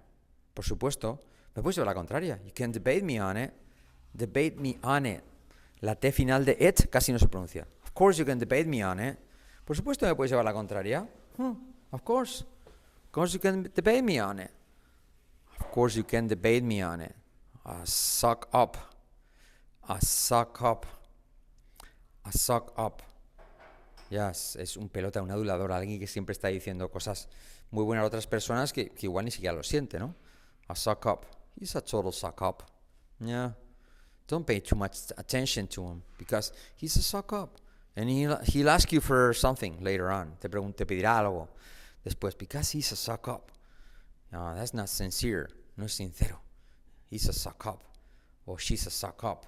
Por 0.57 0.65
supuesto. 0.65 1.21
Me 1.55 1.63
puedes 1.63 1.77
llevar 1.77 1.89
la 1.89 1.95
contraria. 1.95 2.41
You 2.43 2.53
can 2.55 2.73
debate 2.73 3.03
me 3.03 3.21
on 3.21 3.37
it. 3.37 3.53
Debate 4.15 4.57
me 4.57 4.79
on 4.83 5.05
it. 5.05 5.23
La 5.81 5.95
T 5.95 6.11
final 6.13 6.47
de 6.47 6.57
it 6.59 6.89
casi 6.89 7.13
no 7.13 7.19
se 7.19 7.29
pronuncia. 7.29 7.69
Of 7.83 7.93
course 7.93 8.19
you 8.19 8.25
can 8.25 8.39
debate 8.39 8.65
me 8.65 8.83
on 8.83 8.99
it. 8.99 9.19
Por 9.67 9.77
supuesto 9.77 10.07
me 10.07 10.15
puedes 10.15 10.31
llevar 10.31 10.47
la 10.47 10.55
contraria. 10.55 11.07
Hmm, 11.37 11.53
of 11.91 12.03
course. 12.03 12.43
Of 13.05 13.11
course 13.11 13.35
you 13.35 13.41
can 13.41 13.65
debate 13.75 14.03
me 14.03 14.19
on 14.19 14.41
it. 14.41 14.51
Of 15.61 15.67
course 15.71 15.95
you 15.95 16.05
can 16.05 16.27
debate 16.27 16.63
me 16.63 16.83
on 16.83 17.03
it. 17.03 17.15
Uh, 17.67 17.85
suck 17.85 18.49
up. 18.55 18.79
A 19.83 20.01
suck 20.01 20.63
up. 20.63 20.87
A 22.25 22.33
suck 22.33 22.73
up. 22.79 23.03
Yes, 24.09 24.57
es 24.57 24.79
un 24.79 24.89
pelota, 24.89 25.21
un 25.21 25.31
adulador, 25.31 25.73
alguien 25.73 26.01
que 26.01 26.07
siempre 26.07 26.33
está 26.33 26.49
diciendo 26.49 26.91
cosas 26.91 27.29
muy 27.71 27.85
buenas 27.85 28.05
a 28.05 28.07
otras 28.07 28.27
personas 28.27 28.73
que, 28.73 28.89
que 28.89 29.05
igual 29.05 29.27
ni 29.27 29.31
siquiera 29.31 29.55
lo 29.55 29.63
siente, 29.63 29.99
¿no? 29.99 30.15
A 30.69 30.77
suck 30.77 31.07
up. 31.07 31.27
He's 31.59 31.75
a 31.75 31.81
total 31.81 32.13
suck 32.13 32.43
up. 32.43 32.71
Yeah. 33.21 33.53
Don't 34.29 34.47
pay 34.47 34.61
too 34.61 34.77
much 34.77 34.99
attention 35.17 35.69
to 35.69 35.83
him 35.83 36.03
because 36.19 36.53
he's 36.75 36.97
a 36.97 37.03
suck 37.03 37.33
up. 37.33 37.59
And 37.95 38.11
he'll, 38.11 38.39
he'll 38.45 38.69
ask 38.69 38.93
you 38.93 39.01
for 39.01 39.33
something 39.33 39.83
later 39.83 40.11
on. 40.11 40.33
Te, 40.41 40.49
te 40.49 40.85
pedirá 40.85 41.21
algo 41.21 41.49
después 42.05 42.37
because 42.37 42.71
he's 42.71 42.93
a 42.93 42.97
suck 42.97 43.29
up. 43.29 43.53
No, 44.33 44.55
that's 44.55 44.75
not 44.75 44.89
sincere. 44.89 45.49
No 45.77 45.85
es 45.85 45.99
sincero. 45.99 46.39
He's 47.09 47.29
a 47.29 47.33
suck 47.33 47.67
up. 47.67 47.85
Or 48.45 48.59
she's 48.59 48.87
a 48.87 48.91
suck 48.91 49.25
up. 49.25 49.47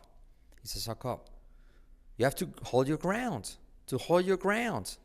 He's 0.63 0.77
a 0.77 0.81
suck 0.81 1.05
up. 1.05 1.29
You 2.17 2.25
have 2.25 2.35
to 2.37 2.49
hold 2.65 2.89
your 2.89 2.99
ground. 2.99 3.57
To 3.89 3.99
hold 3.99 4.25
your 4.25 4.37
ground. 4.37 4.97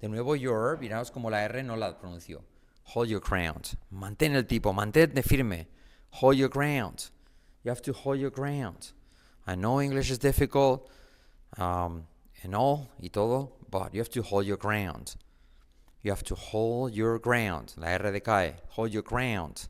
De 0.00 0.08
nuevo, 0.08 0.34
your, 0.34 0.78
miraos 0.80 1.12
como 1.12 1.30
la 1.30 1.38
R 1.38 1.62
no 1.62 1.76
la 1.76 1.92
pronunció. 1.98 2.42
Hold 2.84 3.08
your 3.08 3.20
ground. 3.20 3.76
Mantén 3.92 4.34
el 4.34 4.44
tipo, 4.44 4.72
mantente 4.72 5.22
firme. 5.22 5.66
Hold 6.10 6.36
your 6.36 6.48
ground. 6.48 7.10
You 7.64 7.70
have 7.70 7.82
to 7.82 7.92
hold 7.92 8.18
your 8.18 8.30
ground. 8.30 8.92
I 9.46 9.54
know 9.54 9.80
English 9.80 10.10
is 10.10 10.18
difficult 10.18 10.88
um, 11.58 12.06
and 12.42 12.54
all 12.54 12.90
y 13.00 13.08
todo, 13.08 13.52
but 13.70 13.94
you 13.94 14.00
have 14.00 14.10
to 14.10 14.22
hold 14.22 14.46
your 14.46 14.56
ground. 14.56 15.16
You 16.02 16.10
have 16.10 16.24
to 16.24 16.34
hold 16.34 16.94
your 16.94 17.18
ground. 17.18 17.74
La 17.76 17.88
R 17.88 18.12
decae. 18.12 18.54
Hold 18.70 18.92
your 18.92 19.02
ground. 19.02 19.68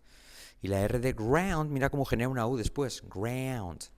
Y 0.62 0.70
la 0.70 0.78
R 0.78 0.98
de 0.98 1.12
ground, 1.12 1.70
mira 1.70 1.90
cómo 1.90 2.06
genera 2.06 2.30
una 2.30 2.46
U 2.46 2.56
después. 2.56 3.02
Ground. 3.08 3.88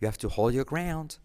You 0.00 0.06
have 0.06 0.18
to 0.18 0.28
hold 0.28 0.54
your 0.54 0.64
ground. 0.64 1.18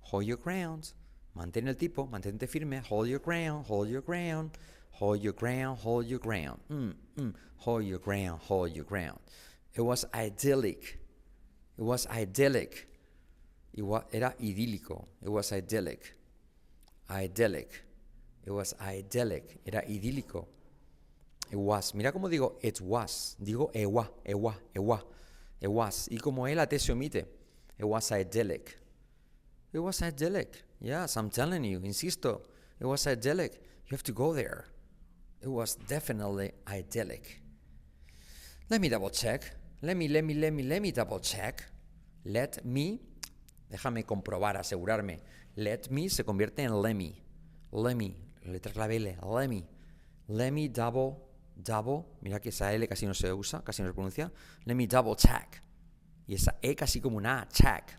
Hold 0.00 0.24
your 0.24 0.38
ground. 0.38 0.92
Mantén 1.36 1.68
el 1.68 1.76
tipo, 1.76 2.06
mantente 2.06 2.48
firme. 2.48 2.82
Hold 2.88 3.08
your 3.08 3.20
ground, 3.20 3.66
hold 3.66 3.88
your 3.88 4.02
ground. 4.02 4.52
Hold 4.90 5.22
your 5.22 5.32
ground, 5.32 5.78
hold 5.78 6.06
your 6.06 6.18
ground. 6.18 6.60
Mm, 6.70 6.94
mm. 7.18 7.34
Hold 7.56 7.84
your 7.84 7.98
ground, 7.98 8.40
hold 8.42 8.74
your 8.74 8.84
ground. 8.84 9.18
It 9.74 9.82
was 9.82 10.04
idyllic. 10.14 10.98
It 11.78 11.82
was 11.82 12.06
idyllic. 12.06 12.88
It 13.72 13.82
was, 13.82 14.02
era 14.12 14.34
idílico. 14.40 15.06
It 15.22 15.28
was 15.28 15.52
idyllic. 15.52 16.14
Idyllic. 17.08 17.84
It 18.44 18.50
was 18.50 18.74
idyllic. 18.80 19.60
Era 19.64 19.82
idílico. 19.88 20.46
It 21.50 21.56
was. 21.56 21.94
Mira 21.94 22.12
cómo 22.12 22.28
digo 22.28 22.56
it 22.62 22.80
was. 22.80 23.36
Digo 23.42 23.70
ewa, 23.74 24.08
ewa, 24.24 24.54
ewa. 24.74 25.02
It 25.60 25.68
was. 25.68 26.08
Y 26.10 26.18
como 26.18 26.46
él 26.46 26.56
la 26.56 26.66
T 26.66 26.78
se 26.78 26.92
omite. 26.92 27.26
It 27.78 27.84
was 27.84 28.10
idyllic. 28.12 28.78
It 29.72 29.78
was 29.78 30.02
idyllic. 30.02 30.62
Yes, 30.80 31.16
I'm 31.16 31.30
telling 31.30 31.64
you. 31.64 31.80
Insisto. 31.84 32.42
It 32.80 32.86
was 32.86 33.06
idyllic. 33.06 33.54
You 33.86 33.96
have 33.96 34.02
to 34.04 34.12
go 34.12 34.32
there. 34.32 34.66
It 35.42 35.48
was 35.48 35.76
definitely 35.76 36.52
idyllic. 36.68 37.40
Let 38.68 38.80
me 38.80 38.88
double 38.88 39.10
check. 39.10 39.56
Let 39.82 39.96
me, 39.96 40.08
let 40.08 40.22
me, 40.22 40.34
let 40.34 40.52
me, 40.52 40.62
let 40.62 40.82
me 40.82 40.92
double 40.92 41.20
check. 41.20 41.64
Let 42.24 42.64
me. 42.64 43.00
Déjame 43.70 44.04
comprobar, 44.04 44.56
asegurarme. 44.56 45.20
Let 45.56 45.90
me 45.90 46.08
se 46.08 46.24
convierte 46.24 46.62
en 46.62 46.82
let 46.82 46.94
me. 46.94 47.22
Let 47.72 47.96
me. 47.96 48.16
Let 50.28 50.52
me 50.52 50.68
double, 50.68 51.16
double. 51.56 52.06
Mira 52.22 52.40
que 52.40 52.50
esa 52.50 52.72
L 52.72 52.86
casi 52.86 53.06
no 53.06 53.14
se 53.14 53.32
usa, 53.32 53.62
casi 53.62 53.82
no 53.82 53.88
se 53.88 53.94
pronuncia. 53.94 54.30
Let 54.66 54.74
me 54.74 54.86
double 54.86 55.16
check. 55.16 55.62
Y 56.26 56.34
esa 56.34 56.56
E 56.62 56.74
casi 56.74 57.00
como 57.00 57.16
una 57.16 57.48
check. 57.50 57.96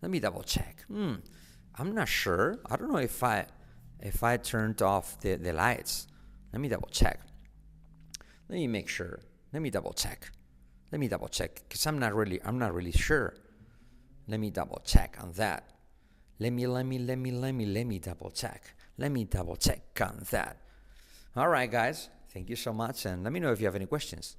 Let 0.00 0.10
me 0.10 0.20
double 0.20 0.42
check. 0.42 0.84
Hmm. 0.88 1.16
I'm 1.78 1.94
not 1.94 2.08
sure. 2.08 2.58
I 2.66 2.76
don't 2.76 2.90
know 2.90 2.98
if 2.98 3.22
I 3.22 3.46
if 4.00 4.22
I 4.22 4.36
turned 4.38 4.82
off 4.82 5.20
the, 5.20 5.36
the 5.36 5.52
lights. 5.52 6.06
Let 6.52 6.60
me 6.60 6.68
double 6.68 6.88
check. 6.88 7.20
Let 8.48 8.56
me 8.56 8.66
make 8.66 8.88
sure. 8.88 9.20
Let 9.52 9.62
me 9.62 9.70
double 9.70 9.92
check. 9.92 10.30
Let 10.90 11.00
me 11.00 11.08
double 11.08 11.28
check 11.28 11.62
because 11.68 11.86
I'm 11.86 11.98
not 11.98 12.14
really 12.14 12.40
I'm 12.42 12.58
not 12.58 12.72
really 12.74 12.92
sure. 12.92 13.34
Let 14.26 14.40
me 14.40 14.50
double 14.50 14.80
check 14.84 15.16
on 15.20 15.32
that. 15.32 15.70
Let 16.38 16.52
me 16.52 16.66
let 16.66 16.86
me 16.86 16.98
let 16.98 17.18
me 17.18 17.32
let 17.32 17.52
me 17.52 17.66
let 17.66 17.86
me 17.86 17.98
double 17.98 18.30
check. 18.30 18.74
Let 18.96 19.12
me 19.12 19.24
double 19.24 19.56
check 19.56 19.98
on 20.00 20.24
that. 20.30 20.58
All 21.36 21.48
right, 21.48 21.70
guys. 21.70 22.08
Thank 22.32 22.50
you 22.50 22.56
so 22.56 22.72
much, 22.72 23.06
and 23.06 23.24
let 23.24 23.32
me 23.32 23.40
know 23.40 23.52
if 23.52 23.60
you 23.60 23.66
have 23.66 23.76
any 23.76 23.86
questions. 23.86 24.36